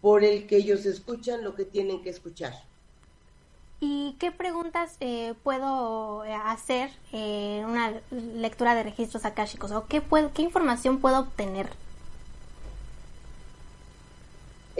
[0.00, 2.54] por el que ellos escuchan lo que tienen que escuchar.
[3.80, 9.70] ¿Y qué preguntas eh, puedo hacer en una lectura de registros akáshicos?
[9.70, 10.02] ¿O qué,
[10.34, 11.70] qué información puedo obtener?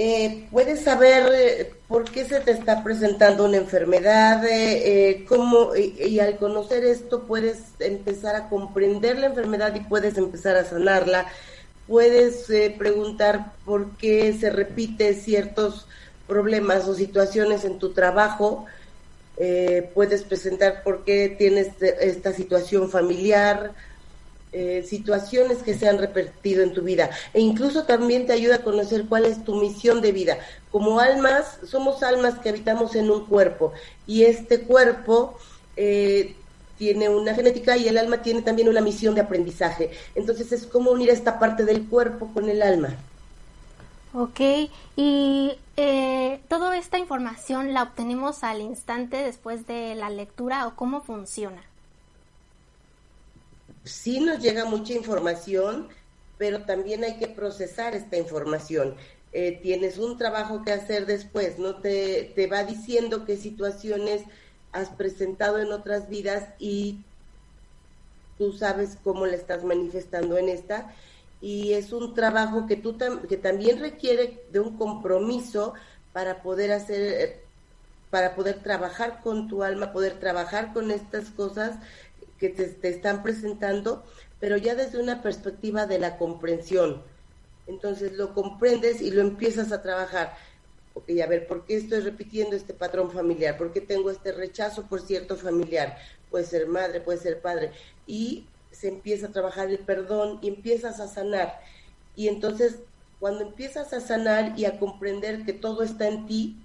[0.03, 5.77] Eh, puedes saber eh, por qué se te está presentando una enfermedad, eh, eh cómo,
[5.77, 11.27] y, al conocer esto puedes empezar a comprender la enfermedad y puedes empezar a sanarla.
[11.87, 12.47] Puedes
[12.79, 15.87] preguntar por qué se repite ciertos
[16.27, 18.65] problemas o situaciones en tu trabajo.
[19.95, 23.75] puedes presentar por qué tienes esta situación familiar,
[24.53, 28.63] eh, situaciones que se han repetido en tu vida e incluso también te ayuda a
[28.65, 30.39] conocer cuál es tu misión de vida.
[30.73, 33.73] Como almas, somos almas que habitamos en un cuerpo
[34.09, 35.39] y este cuerpo
[35.77, 36.35] eh,
[36.79, 39.93] tiene una genética y el alma tiene también una misión de aprendizaje.
[40.17, 42.97] Entonces es como unir esta parte del cuerpo con el alma.
[44.13, 44.41] Ok,
[44.97, 51.03] y eh, toda esta información la obtenemos al instante después de la lectura o cómo
[51.03, 51.70] funciona
[53.91, 55.89] sí nos llega mucha información,
[56.39, 58.95] pero también hay que procesar esta información.
[59.33, 61.77] Eh, tienes un trabajo que hacer después, ¿no?
[61.77, 64.23] Te, te va diciendo qué situaciones
[64.73, 67.01] has presentado en otras vidas y
[68.39, 70.95] tú sabes cómo le estás manifestando en esta
[71.41, 72.97] y es un trabajo que, tú
[73.29, 75.75] que también requiere de un compromiso
[76.13, 77.41] para poder hacer, eh,
[78.11, 81.77] para poder trabajar con tu alma, poder trabajar con estas cosas
[82.41, 84.03] que te, están presentando,
[84.41, 87.03] pero ya desde una perspectiva de la comprensión.
[87.67, 90.35] Entonces lo comprendes y lo empiezas a trabajar.
[90.95, 93.57] Ok, a ver, ¿por qué estoy repitiendo este patrón familiar?
[93.59, 95.99] ¿Por qué tengo este rechazo por cierto familiar?
[96.31, 97.73] Puede ser madre, puede ser padre.
[98.07, 101.61] Y se empieza a trabajar el perdón y empiezas a sanar.
[102.17, 102.79] Y entonces,
[103.21, 106.57] cuando empiezas a sanar y a comprender que todo está en ti,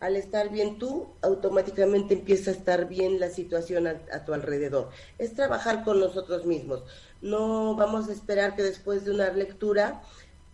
[0.00, 4.90] al estar bien tú, automáticamente empieza a estar bien la situación a, tu alrededor.
[5.18, 6.82] Es trabajar con nosotros mismos.
[7.22, 10.02] No vamos a esperar que después de una lectura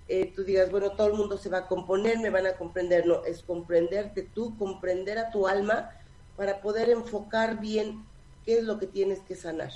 [0.08, 3.06] eh, tú digas, bueno, todo el mundo se va a componer, me van a comprender.
[3.06, 5.90] No, es comprenderte tú, comprender a tu alma
[6.36, 8.04] para poder enfocar bien
[8.44, 9.72] qué es lo que tienes que sanar.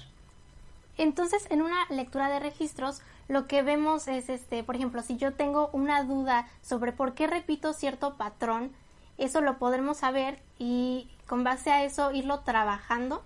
[0.97, 5.35] Entonces, en una lectura de registros, lo que vemos es, este, por ejemplo, si yo
[5.35, 8.73] tengo una duda sobre por qué repito cierto patrón,
[9.19, 13.23] eso lo podremos saber y con base a eso irlo trabajando.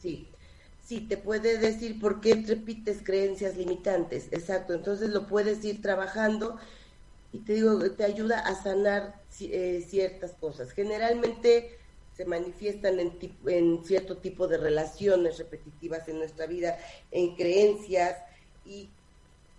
[0.00, 0.28] Sí,
[0.84, 4.74] sí, te puede decir por qué repites creencias limitantes, exacto.
[4.74, 6.58] Entonces lo puedes ir trabajando
[7.32, 10.72] y te digo, te ayuda a sanar eh, ciertas cosas.
[10.72, 11.78] Generalmente
[12.16, 16.78] se manifiestan en, en cierto tipo de relaciones repetitivas en nuestra vida,
[17.12, 18.16] en creencias
[18.64, 18.88] y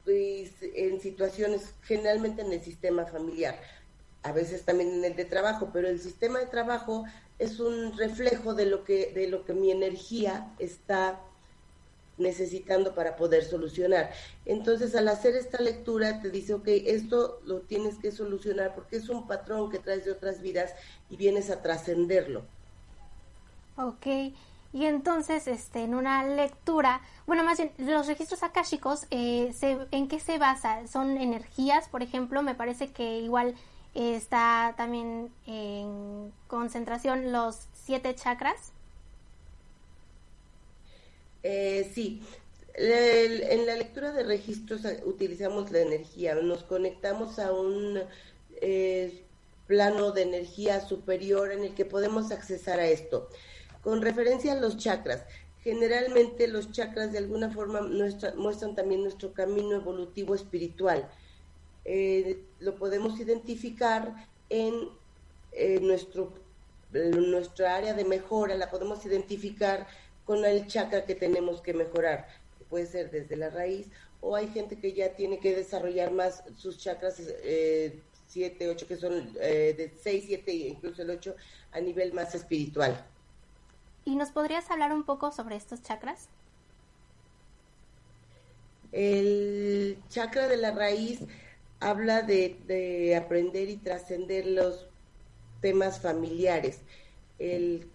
[0.04, 3.60] pues, en situaciones generalmente en el sistema familiar,
[4.23, 7.05] a veces también en el de trabajo, pero el sistema de trabajo
[7.38, 11.19] es un reflejo de lo que de lo que mi energía está
[12.19, 14.12] necesitando para poder solucionar.
[14.45, 19.10] Entonces, al hacer esta lectura, te dice, ok, esto lo tienes que solucionar porque es
[19.10, 20.73] un patrón que traes de otras vidas
[21.10, 22.43] y vienes a trascenderlo.
[23.77, 24.05] Ok,
[24.73, 29.53] y entonces, este, en una lectura, bueno, más bien, los registros akáshicos, eh,
[29.91, 30.86] ¿en qué se basa?
[30.88, 32.43] ¿Son energías, por ejemplo?
[32.43, 33.55] Me parece que igual
[33.99, 38.71] está también en concentración los siete chakras.
[41.43, 42.21] Eh, sí,
[42.75, 47.99] en la lectura de registros eh, utilizamos la energía, nos conectamos a un
[48.62, 49.23] eh,
[49.67, 53.29] plano de energía superior en el que podemos accesar a esto.
[53.81, 55.23] Con referencia a los chakras,
[55.62, 61.09] generalmente los chakras de alguna forma muestran también nuestro camino evolutivo espiritual.
[62.60, 64.89] Lo podemos identificar en
[65.82, 66.34] nuestro,
[66.91, 69.88] nuestra área de mejora, la podemos identificar
[70.25, 72.28] con el chakra que tenemos que mejorar,
[72.60, 73.88] que puede ser desde la raíz,
[74.21, 78.97] o hay gente que ya tiene que desarrollar más sus chakras, 7, eh, 8, que
[78.97, 81.36] son eh, de 6, 7 e incluso el 8
[81.71, 83.04] a nivel más espiritual.
[84.06, 86.28] ¿Y nos podrías hablar un poco sobre estos chakras?
[88.91, 91.22] El chakra de la raíz
[91.80, 94.88] habla de, de aprender y trascender los
[95.61, 96.80] temas familiares.
[97.38, 97.88] El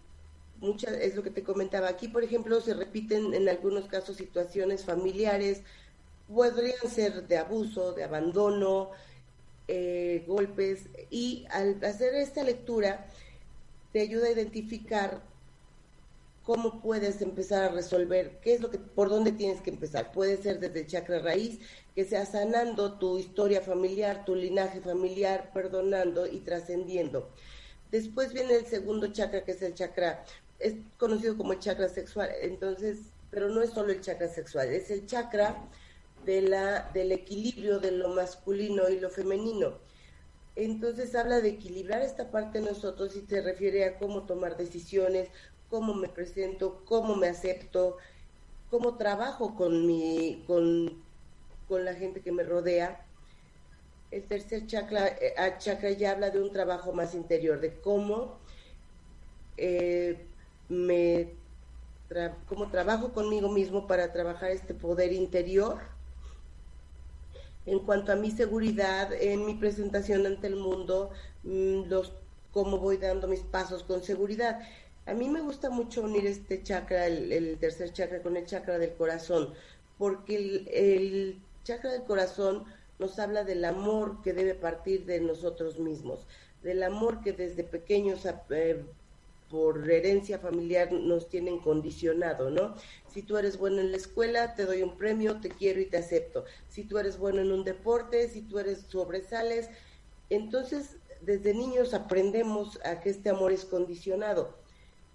[1.00, 1.88] es lo que te comentaba.
[1.88, 5.62] Aquí, por ejemplo, se repiten en algunos casos situaciones familiares,
[6.32, 8.90] podrían ser de abuso, de abandono,
[9.68, 13.06] eh, golpes, y al hacer esta lectura
[13.92, 15.22] te ayuda a identificar
[16.44, 20.12] cómo puedes empezar a resolver, qué es lo que, por dónde tienes que empezar.
[20.12, 21.58] Puede ser desde el chakra raíz,
[21.94, 27.30] que sea sanando tu historia familiar, tu linaje familiar, perdonando y trascendiendo.
[27.90, 30.24] Después viene el segundo chakra, que es el chakra
[30.58, 32.98] es conocido como el chakra sexual, entonces,
[33.30, 35.68] pero no es solo el chakra sexual, es el chakra
[36.24, 39.78] de la, del equilibrio de lo masculino y lo femenino.
[40.56, 45.28] Entonces habla de equilibrar esta parte de nosotros y se refiere a cómo tomar decisiones,
[45.74, 47.96] cómo me presento, cómo me acepto,
[48.70, 51.02] cómo trabajo con mi, con,
[51.66, 53.04] con la gente que me rodea.
[54.12, 58.38] El tercer chakra, eh, chakra ya habla de un trabajo más interior, de cómo
[59.56, 60.24] eh,
[60.68, 61.30] me
[62.48, 65.78] como trabajo conmigo mismo para trabajar este poder interior
[67.66, 71.10] en cuanto a mi seguridad en mi presentación ante el mundo
[71.42, 72.12] mm, los
[72.52, 74.60] cómo voy dando mis pasos con seguridad
[75.06, 78.94] a mí me gusta mucho unir este chakra el, tercer chakra con el chakra del
[78.94, 79.52] corazón
[79.98, 82.64] porque el, chakra del corazón
[82.98, 86.26] nos habla del amor que debe partir de nosotros mismos
[86.62, 88.82] del amor que desde pequeños eh,
[89.50, 92.74] por herencia familiar nos tienen condicionado, ¿no?
[93.12, 95.98] Si tú eres bueno en la escuela, te doy un premio, te quiero y te
[95.98, 96.44] acepto.
[96.68, 99.68] Si tú eres bueno en un deporte, si tú eres sobresales,
[100.30, 104.63] entonces desde niños aprendemos a que este amor es condicionado.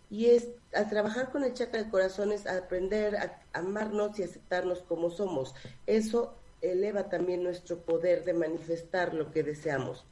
[0.09, 4.79] Y es al trabajar con el chakra del corazón es aprender a amarnos y aceptarnos
[4.79, 5.53] como somos.
[5.85, 10.03] Eso eleva también nuestro poder de manifestar lo que deseamos.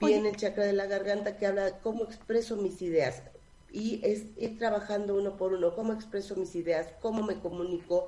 [0.00, 3.22] Viene el chakra de la garganta que habla de cómo expreso mis ideas.
[3.72, 8.06] Y es ir trabajando uno por uno, cómo expreso mis ideas, cómo me comunico,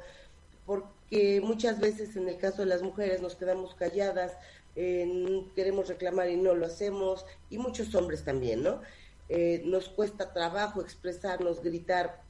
[0.66, 4.36] porque muchas veces en el caso de las mujeres nos quedamos calladas,
[4.74, 8.80] queremos reclamar y no lo hacemos, y muchos hombres también, ¿no?
[9.29, 12.22] Eh, nos cuesta trabajo expresarnos, gritar,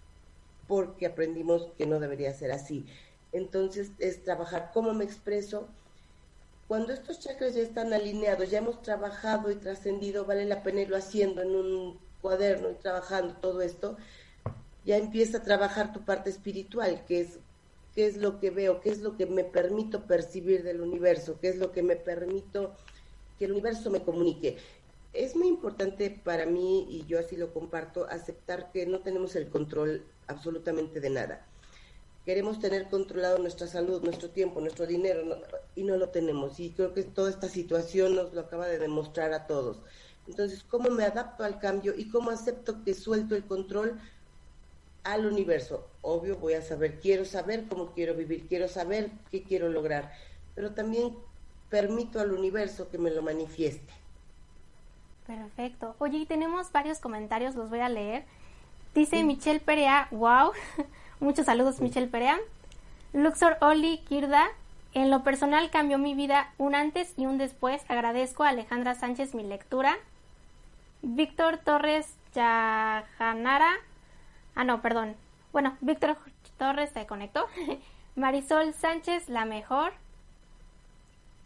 [0.66, 2.86] porque aprendimos que no debería ser así.
[3.32, 5.68] Entonces es trabajar cómo me expreso.
[6.66, 10.96] Cuando estos chakras ya están alineados, ya hemos trabajado y trascendido, vale la pena irlo
[10.96, 13.96] haciendo en un cuaderno y trabajando todo esto,
[14.84, 17.38] ya empieza a trabajar tu parte espiritual, que es
[17.94, 21.48] qué es lo que veo, qué es lo que me permito percibir del universo, qué
[21.48, 22.74] es lo que me permito
[23.38, 24.58] que el universo me comunique.
[25.12, 29.48] Es muy importante para mí, y yo así lo comparto, aceptar que no tenemos el
[29.48, 31.46] control absolutamente de nada.
[32.26, 35.22] Queremos tener controlado nuestra salud, nuestro tiempo, nuestro dinero,
[35.74, 36.60] y no lo tenemos.
[36.60, 39.80] Y creo que toda esta situación nos lo acaba de demostrar a todos.
[40.26, 43.98] Entonces, ¿cómo me adapto al cambio y cómo acepto que suelto el control
[45.04, 45.88] al universo?
[46.02, 50.12] Obvio, voy a saber, quiero saber cómo quiero vivir, quiero saber qué quiero lograr,
[50.54, 51.16] pero también
[51.70, 53.94] permito al universo que me lo manifieste.
[55.28, 55.94] Perfecto.
[55.98, 58.24] Oye, y tenemos varios comentarios, los voy a leer.
[58.94, 60.52] Dice Michelle Perea, wow,
[61.20, 62.38] muchos saludos Michelle Perea.
[63.12, 64.48] Luxor Oli Kirda,
[64.94, 67.82] en lo personal cambió mi vida un antes y un después.
[67.88, 69.98] Agradezco a Alejandra Sánchez mi lectura.
[71.02, 73.72] Víctor Torres Yajanara.
[74.54, 75.14] Ah, no, perdón.
[75.52, 76.16] Bueno, Víctor
[76.56, 77.46] Torres se conectó.
[78.16, 79.92] Marisol Sánchez, la mejor.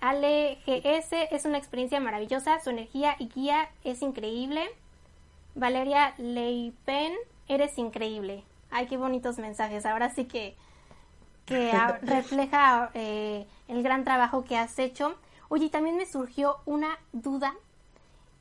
[0.03, 2.59] Ale GS es una experiencia maravillosa.
[2.61, 4.69] Su energía y guía es increíble.
[5.55, 7.15] Valeria Leipen,
[7.47, 8.43] eres increíble.
[8.71, 9.87] Ay, qué bonitos mensajes.
[9.87, 10.57] Ahora sí que,
[11.47, 11.73] que
[12.03, 15.15] refleja eh, el gran trabajo que has hecho.
[15.49, 17.55] Oye, también me surgió una duda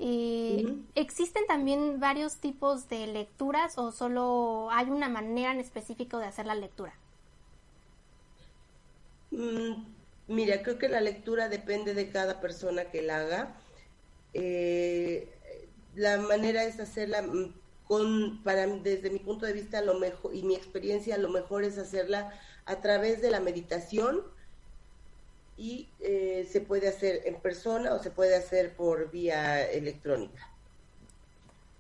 [0.04, 6.26] eh, ¿Existen también varios tipos de lecturas o solo hay una manera en específico de
[6.26, 6.92] hacer la lectura?
[9.30, 9.74] Mm,
[10.32, 13.56] mira, creo que la lectura depende de cada persona que la haga.
[14.34, 15.30] Eh,
[15.96, 17.54] la manera es hacerla mm,
[17.88, 21.78] con, para desde mi punto de vista, lo mejor y mi experiencia, lo mejor es
[21.78, 22.34] hacerla
[22.66, 24.22] a través de la meditación
[25.58, 30.50] y eh, se puede hacer en persona o se puede hacer por vía electrónica.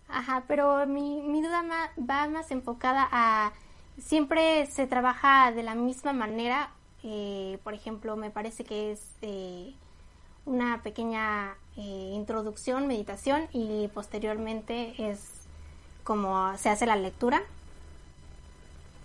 [0.08, 1.64] Ajá, pero mi, mi duda
[1.98, 3.54] va más enfocada a,
[3.98, 6.72] siempre se trabaja de la misma manera,
[7.04, 9.74] eh, por ejemplo, me parece que es eh,
[10.46, 15.20] una pequeña introducción, meditación y posteriormente es
[16.04, 17.42] como se hace la lectura.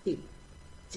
[0.03, 0.19] Sí.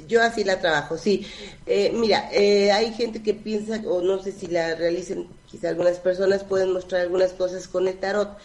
[0.06, 1.26] Yo así la trabajo, sí.
[1.66, 5.98] Eh, mira, eh, hay gente que piensa, o no sé si la realicen, quizá algunas
[5.98, 8.38] personas pueden mostrar algunas cosas con el tarot.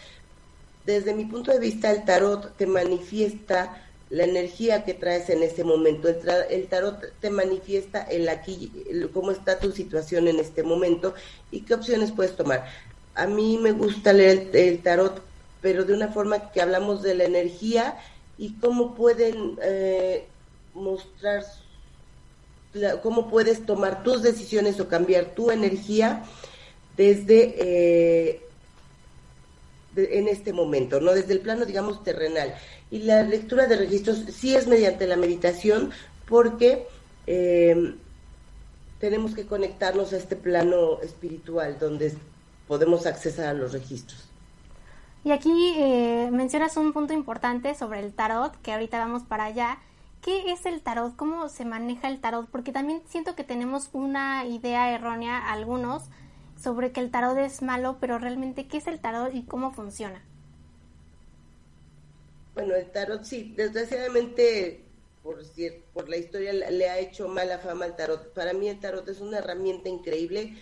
[0.84, 5.64] Desde mi punto de vista, el tarot te manifiesta la energía que traes en ese
[5.64, 6.08] momento.
[6.08, 8.72] El, tarot te manifiesta el aquí,
[9.12, 11.14] cómo está tu situación en este momento
[11.50, 12.66] y qué opciones puedes tomar.
[13.14, 15.22] A mí me gusta leer el, tarot,
[15.60, 17.98] pero de una forma que hablamos de la energía
[18.38, 19.58] y cómo pueden...
[19.62, 20.26] Eh,
[20.76, 21.44] mostrar
[23.02, 26.24] cómo puedes tomar tus decisiones o cambiar tu energía
[26.96, 28.45] desde eh,
[29.96, 32.54] en este momento, no desde el plano, digamos, terrenal.
[32.90, 35.90] Y la lectura de registros sí es mediante la meditación
[36.28, 36.86] porque
[37.26, 37.96] em,
[39.00, 42.14] tenemos que conectarnos a este plano espiritual donde
[42.68, 44.28] podemos accesar a los registros.
[45.24, 49.78] Y aquí eh, mencionas un punto importante sobre el tarot, que ahorita vamos para allá,
[50.26, 51.14] ¿Qué es el tarot?
[51.14, 52.48] ¿Cómo se maneja el tarot?
[52.50, 56.02] Porque también siento que tenemos una idea errónea, algunos,
[56.56, 60.22] sobre que el tarot es malo, pero realmente, ¿qué es el tarot y cómo funciona?
[62.54, 64.84] Bueno, el tarot sí, desgraciadamente,
[65.22, 65.42] por,
[65.92, 68.32] por la historia, le ha hecho mala fama al tarot.
[68.32, 70.56] Para mí el tarot es una herramienta increíble.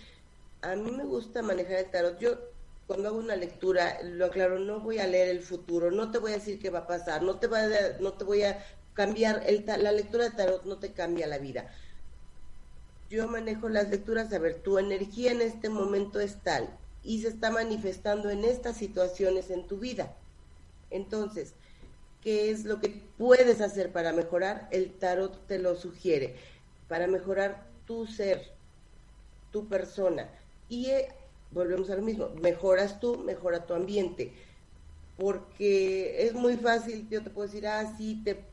[0.61, 2.19] A mí me gusta manejar el tarot.
[2.19, 2.37] Yo
[2.87, 6.33] cuando hago una lectura, lo aclaro, no voy a leer el futuro, no te voy
[6.33, 7.61] a decir qué va a pasar, no te, va
[7.99, 11.71] no te voy a cambiar, el, la lectura de tarot no te cambia la vida.
[13.09, 16.69] Yo manejo las lecturas, a ver, tu energía en este momento es tal
[17.03, 20.15] y se está manifestando en estas situaciones en tu vida.
[20.89, 21.53] Entonces,
[22.21, 24.67] ¿qué es lo que puedes hacer para mejorar?
[24.71, 26.35] El tarot te lo sugiere,
[26.87, 28.51] para mejorar tu ser,
[29.51, 30.27] tu persona.
[30.67, 31.09] Y eh,
[31.51, 34.33] volvemos a lo mismo, mejoras tú, mejora tu ambiente
[35.17, 38.43] porque es muy fácil, yo te puedo decir, ah, sí, te,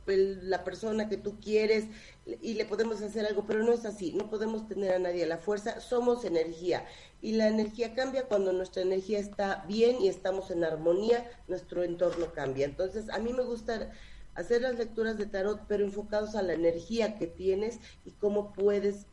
[0.42, 1.86] la persona que tú quieres
[2.24, 5.26] y le podemos hacer algo, pero no es así, no podemos tener a nadie a
[5.26, 6.86] la fuerza, somos energía
[7.20, 12.32] y la energía cambia cuando nuestra energía está bien y estamos en armonía, nuestro entorno
[12.32, 12.66] cambia.
[12.66, 13.90] Entonces, a mí me gusta
[14.34, 19.06] hacer las lecturas de tarot, pero enfocados a la energía que tienes y cómo puedes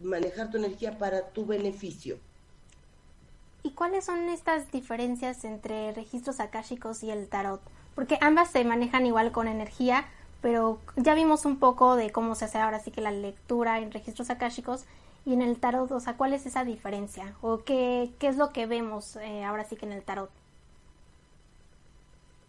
[0.00, 2.18] manejar tu energía para tu beneficio.
[3.62, 7.60] ¿Y cuáles son estas diferencias entre registros akáshicos y el tarot?
[7.94, 10.06] Porque ambas se manejan igual con energía,
[10.40, 13.90] pero ya vimos un poco de cómo se hace ahora sí que la lectura en
[13.92, 14.84] registros akáshicos
[15.24, 17.36] y en el tarot, o sea, ¿cuál es esa diferencia?
[17.42, 20.30] ¿O qué, qué es lo que vemos eh, ahora sí que en el tarot?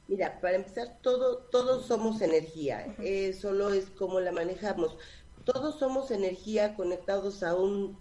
[0.07, 4.97] Mira, para empezar, todo, todos somos energía, eh, solo es como la manejamos.
[5.43, 7.97] Todos somos energía conectados a un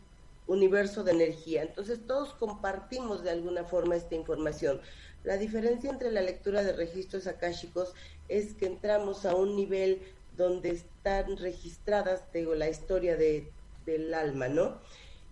[0.46, 1.62] universo de energía.
[1.62, 4.80] Entonces todos compartimos de alguna forma esta información.
[5.24, 7.92] La diferencia entre la lectura de registros akáshicos
[8.28, 10.00] es que entramos a un nivel
[10.36, 13.50] donde están registradas, digo, la historia de,
[13.86, 14.78] del alma, ¿no?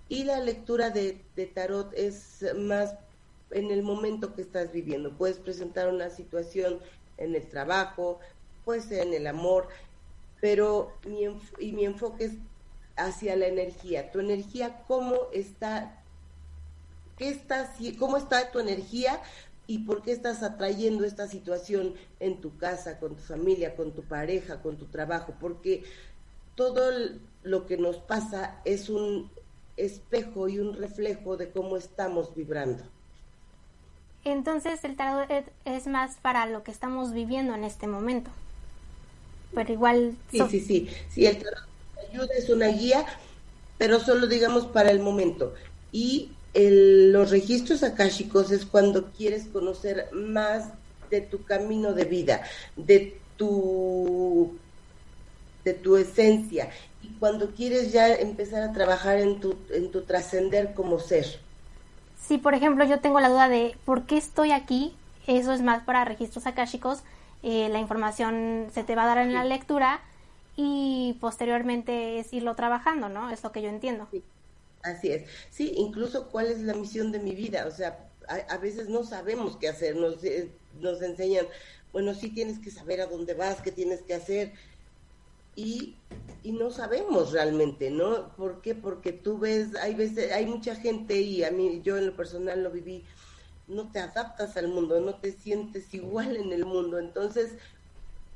[0.09, 2.95] Y la lectura de, de tarot es más
[3.51, 5.16] en el momento que estás viviendo.
[5.16, 6.80] Puedes presentar una situación
[7.18, 8.20] en el trabajo,
[8.64, 9.68] puede ser en el amor,
[10.41, 11.24] pero mi,
[11.59, 12.32] y mi enfoque es
[12.97, 14.11] hacia la energía.
[14.11, 16.03] Tu energía, ¿cómo está?
[17.16, 19.22] ¿Qué está, ¿Cómo está tu energía
[19.67, 24.03] y por qué estás atrayendo esta situación en tu casa, con tu familia, con tu
[24.03, 25.35] pareja, con tu trabajo?
[25.41, 25.85] Porque
[26.55, 26.91] todo
[27.43, 29.31] lo que nos pasa es un
[29.77, 32.85] espejo y un reflejo de cómo estamos vibrando.
[34.25, 35.31] Entonces el tarot
[35.64, 38.31] es más para lo que estamos viviendo en este momento.
[39.55, 40.17] Pero igual...
[40.31, 40.89] Sí, sí, sí.
[41.11, 41.67] Sí, el tarot
[42.11, 43.07] ayuda, es una guía,
[43.79, 45.55] pero solo digamos para el momento.
[45.93, 50.71] Y los registros akáshicos es cuando quieres conocer más
[51.11, 52.43] de tu camino de vida,
[52.77, 54.57] de tu
[55.65, 56.71] de tu esencia
[57.03, 61.41] y cuando quieres ya empezar a trabajar en tu en tu trascender como ser.
[62.17, 64.95] Si por ejemplo yo tengo la duda de por qué estoy aquí,
[65.27, 67.03] eso es más para registros akáshicos,
[67.43, 70.01] eh, la información se te va a dar en la lectura
[70.57, 73.31] y posteriormente es irlo trabajando, ¿no?
[73.31, 74.09] Es lo que yo entiendo.
[74.87, 75.28] Así es.
[75.51, 77.66] Sí, incluso cuál es la misión de mi vida.
[77.66, 79.97] O sea, a, veces no sabemos qué hacer.
[79.97, 81.47] Nos, eh, nos enseñan,
[81.93, 84.53] bueno, sí tienes que saber a dónde vas, qué tienes que hacer.
[85.57, 85.97] Y,
[86.43, 88.34] y no sabemos realmente, ¿no?
[88.37, 88.74] ¿Por qué?
[88.74, 92.62] Porque tú ves, hay veces, hay mucha gente y a mí, yo en lo personal
[92.62, 93.05] lo viví,
[93.66, 96.99] no te adaptas al mundo, no te sientes igual en el mundo.
[96.99, 97.53] Entonces,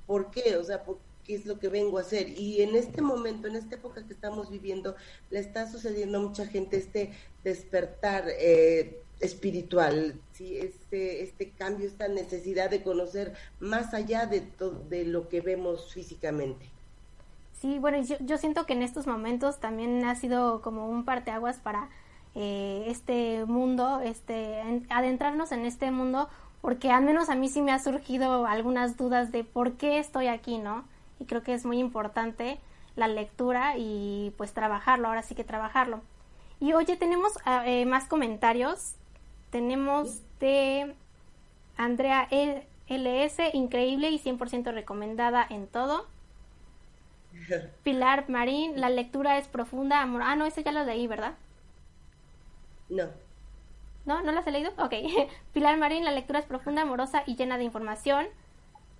[0.06, 0.56] ¿por qué?
[0.56, 2.28] O sea, ¿por qué es lo que vengo a hacer.
[2.38, 4.94] Y en este momento, en esta época que estamos viviendo,
[5.30, 7.12] le está sucediendo a mucha gente este
[7.44, 10.56] despertar eh, espiritual, ¿sí?
[10.56, 14.48] este, este cambio, esta necesidad de conocer más allá de,
[14.88, 16.70] de lo que vemos físicamente.
[17.60, 21.58] Sí, bueno, yo, yo siento que en estos momentos también ha sido como un parteaguas
[21.58, 21.90] para
[22.34, 26.28] eh, este mundo, este, adentrarnos en este mundo,
[26.62, 30.28] porque al menos a mí sí me ha surgido algunas dudas de por qué estoy
[30.28, 30.84] aquí, ¿no?
[31.20, 32.58] Y creo que es muy importante
[32.96, 36.00] la lectura y pues trabajarlo, ahora sí que trabajarlo.
[36.58, 38.94] Y oye, tenemos ah, eh, más comentarios.
[39.50, 40.94] Tenemos de
[41.76, 42.28] Andrea
[42.88, 46.06] LS, increíble y 100% recomendada en todo.
[47.82, 50.22] Pilar Marín, la lectura es profunda, amor.
[50.22, 51.34] Ah, no, ese ya lo leí, ¿verdad?
[52.88, 53.08] No.
[54.04, 54.22] ¿No?
[54.22, 54.72] ¿No las he leído?
[54.78, 54.94] Ok.
[55.52, 58.26] Pilar Marín, la lectura es profunda, amorosa y llena de información.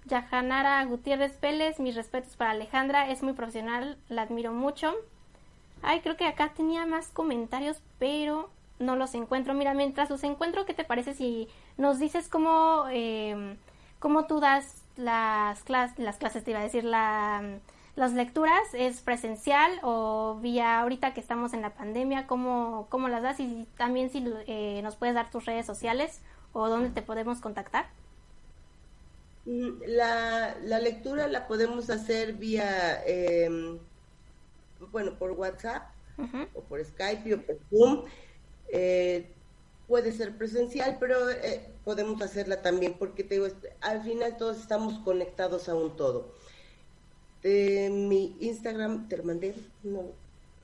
[0.07, 4.95] Yajanara Gutiérrez Pérez, mis respetos para Alejandra, es muy profesional, la admiro mucho.
[5.83, 9.55] Ay, creo que acá tenía más comentarios, pero no los encuentro.
[9.55, 13.57] Mira, mientras los encuentro, ¿qué te parece si nos dices cómo, eh,
[13.99, 17.59] cómo tú das las, clases, las clases, te iba a decir, la,
[17.95, 18.75] las lecturas?
[18.75, 22.27] ¿Es presencial o vía ahorita que estamos en la pandemia?
[22.27, 23.41] ¿Cómo, cómo las das?
[23.41, 26.21] Y también si eh, nos puedes dar tus redes sociales
[26.53, 27.87] o dónde te podemos contactar.
[29.47, 33.79] Mm, la, la lectura la podemos hacer vía, em,
[34.93, 35.91] bueno, por WhatsApp
[36.55, 38.05] o por Skype o por Zoom.
[38.69, 39.27] Eh,
[39.89, 43.49] puede ser presencial, pero eh, podemos hacerla también porque te digo,
[43.81, 46.35] al final todos estamos conectados a un todo.
[47.43, 49.55] mi Instagram te lo mandé.
[49.83, 50.05] No,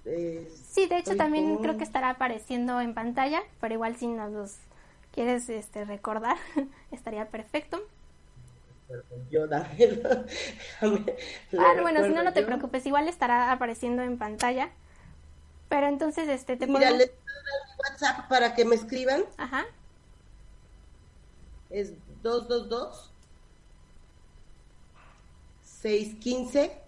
[0.04, 4.56] sí, de hecho también creo que estará apareciendo en pantalla, pero igual si nos los
[5.10, 6.36] quieres este, recordar,
[6.92, 7.80] estaría perfecto.
[9.30, 9.66] Yo, ah,
[11.82, 14.70] bueno, si no, no te preocupes, igual estará apareciendo en pantalla.
[15.68, 17.10] Pero entonces, este, te Mira, les
[17.78, 19.24] WhatsApp para que me escriban.
[19.36, 19.64] Ajá.
[21.70, 23.10] Es 222
[25.64, 26.80] 615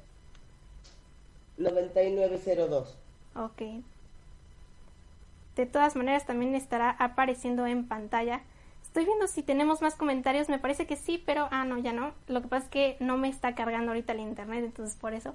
[1.56, 2.96] 9902.
[3.34, 3.62] Ok.
[5.56, 8.42] De todas maneras también estará apareciendo en pantalla.
[8.88, 12.14] Estoy viendo si tenemos más comentarios, me parece que sí, pero ah no, ya no.
[12.26, 15.34] Lo que pasa es que no me está cargando ahorita el internet, entonces por eso.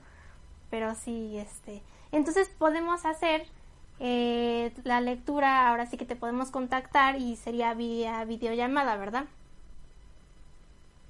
[0.71, 1.83] Pero sí, este.
[2.11, 3.45] Entonces podemos hacer
[3.99, 9.25] eh, la lectura, ahora sí que te podemos contactar y sería vía videollamada, ¿verdad?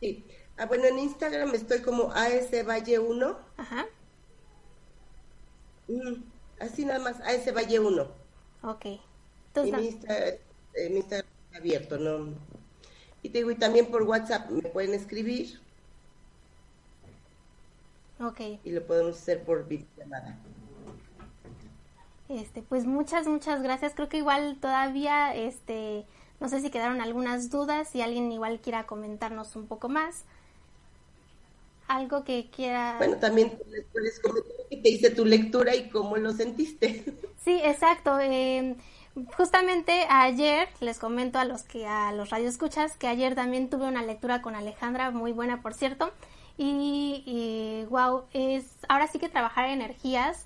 [0.02, 0.26] Sí.
[0.58, 3.38] Ah, bueno, en Instagram estoy como AS Valle 1.
[3.56, 3.86] Ajá.
[5.88, 6.24] Mm,
[6.60, 8.04] así nada más, AS Valle 1.
[8.64, 8.86] Ok.
[9.48, 10.34] Entonces, mi, Instagram,
[10.76, 12.34] eh, Instagram abierto, ¿no?
[13.22, 15.60] Y te digo, y también por WhatsApp me pueden escribir.
[18.20, 18.40] Ok.
[18.64, 20.38] Y lo podemos hacer por videollamada.
[22.30, 23.94] Este, pues muchas, muchas gracias.
[23.96, 26.06] Creo que igual todavía, este,
[26.40, 30.24] no sé si quedaron algunas dudas, si alguien igual quiera comentarnos un poco más.
[31.88, 32.96] Algo que quiera.
[32.98, 33.58] Bueno, también
[33.92, 37.04] puedes comentar qué te hice tu lectura y cómo lo sentiste.
[37.44, 38.20] Sí, exacto.
[38.20, 38.76] Eh,
[39.38, 44.02] justamente ayer les comento a los que a los radioescuchas que ayer también tuve una
[44.02, 46.12] lectura con Alejandra muy buena, por cierto.
[46.58, 50.46] Y, y wow, es ahora sí que trabajar energías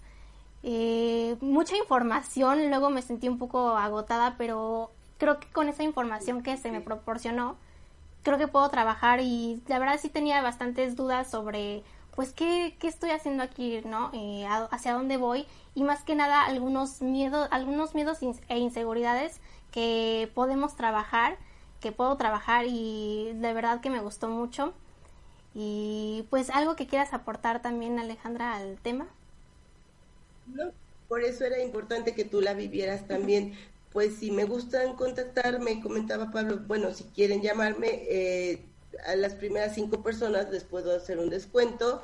[0.64, 6.44] eh, mucha información, luego me sentí un poco agotada, pero creo que con esa información
[6.44, 7.56] que se me proporcionó,
[8.24, 11.84] creo que puedo trabajar y la verdad sí tenía bastantes dudas sobre
[12.16, 14.10] pues qué, qué estoy haciendo aquí, ¿no?
[14.14, 15.46] Eh, hacia dónde voy
[15.78, 18.18] y más que nada algunos miedos, algunos miedos
[18.50, 19.40] e inseguridades
[19.72, 21.38] que podemos trabajar,
[21.82, 24.74] que puedo trabajar y de verdad que me gustó mucho.
[25.54, 29.06] Y pues algo que quieras aportar también Alejandra al tema.
[30.48, 30.72] No,
[31.08, 33.54] por eso era importante que tú la vivieras también.
[33.94, 38.66] Pues si me gustan contactarme, comentaba Pablo, bueno, si quieren llamarme, eh,
[39.06, 42.02] a las primeras cinco personas les puedo hacer un descuento.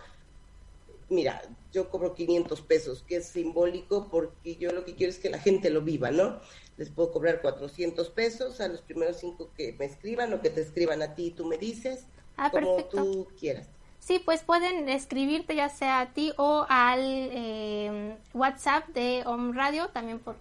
[1.10, 1.41] Mira,
[1.72, 5.39] yo cobro 500 pesos, que es simbólico porque yo lo que quiero es que la
[5.39, 6.39] gente lo viva, ¿no?
[6.78, 10.62] Les puedo cobrar 400 pesos a los primeros cinco que me escriban o que te
[10.62, 12.06] escriban a ti y tú me dices,
[12.38, 13.68] ah, como tú quieras.
[13.99, 19.88] Sí, pues pueden escribirte ya sea a ti o al eh, WhatsApp de Om Radio,
[19.89, 20.36] también por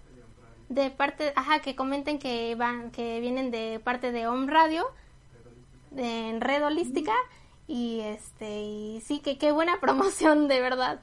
[0.72, 4.86] de parte, ajá, que comenten que van, que vienen de parte de Om Radio,
[5.90, 7.12] de Red Holística,
[7.66, 11.00] y este, y sí, que qué buena promoción, de verdad.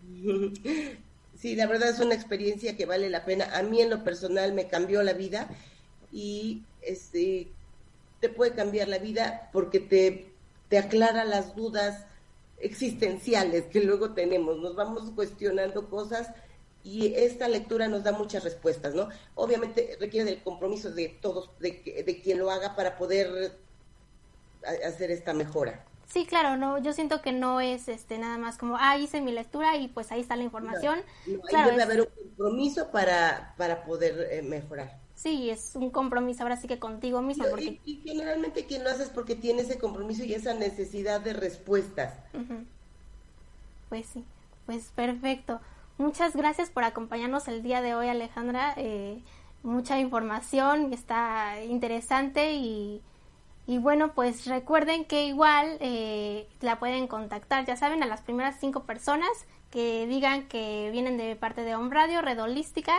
[1.34, 3.56] Sí, la verdad es una experiencia que vale la pena.
[3.58, 5.48] A mí en lo personal me cambió la vida
[6.12, 7.48] y este
[8.20, 10.32] te puede cambiar la vida porque te
[10.72, 12.06] te aclara las dudas
[12.58, 14.58] existenciales que luego tenemos.
[14.58, 16.30] Nos vamos cuestionando cosas
[16.82, 19.10] y esta lectura nos da muchas respuestas, ¿no?
[19.34, 23.58] Obviamente requiere del compromiso de todos, de, de quien lo haga para poder
[24.86, 25.84] hacer esta mejora.
[26.12, 29.32] Sí, claro, no, yo siento que no es este nada más como, ah, hice mi
[29.32, 31.00] lectura y pues ahí está la información.
[31.48, 35.00] claro, debe haber un compromiso para, para poder eh, mejorar.
[35.14, 37.44] Sí, es un compromiso ahora sí que contigo mismo.
[37.48, 37.80] Porque...
[37.86, 42.12] Y, generalmente quien lo hace es porque tiene ese compromiso y esa necesidad de respuestas.
[43.88, 44.24] Pues sí,
[44.66, 45.60] pues perfecto.
[45.96, 48.74] Muchas gracias por acompañarnos el día de hoy, Alejandra.
[48.76, 49.22] Eh,
[49.62, 53.00] mucha información, está interesante y,
[53.66, 58.56] y, bueno, pues recuerden que igual eh, la pueden contactar, ya saben, a las primeras
[58.60, 59.30] cinco personas
[59.70, 62.92] que digan que vienen de parte de Home Radio, Red Holística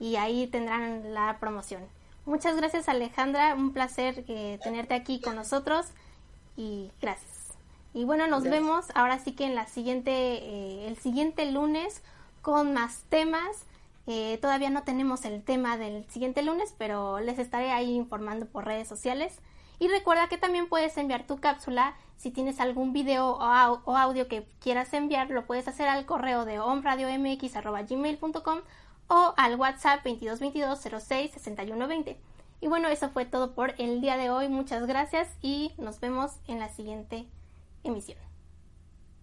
[0.00, 1.82] y ahí tendrán la promoción.
[2.26, 5.86] Muchas gracias Alejandra, un placer eh, tenerte aquí con nosotros
[6.56, 7.34] y gracias.
[7.92, 12.02] Y bueno, nos vemos ahora sí que en la siguiente, eh, el siguiente lunes
[12.42, 13.66] con más temas.
[14.06, 18.64] Eh, todavía no tenemos el tema del siguiente lunes, pero les estaré ahí informando por
[18.64, 19.38] redes sociales.
[19.84, 21.94] Y recuerda que también puedes enviar tu cápsula.
[22.16, 26.58] Si tienes algún video o, audio que quieras enviar, lo puedes hacer al correo de
[26.58, 28.60] omradiomx.gmail.com
[29.08, 32.16] o al WhatsApp 2222 06 6120.
[32.62, 34.48] Y bueno, eso fue todo por el día de hoy.
[34.48, 37.26] Muchas gracias y nos vemos en la siguiente
[37.82, 38.16] emisión.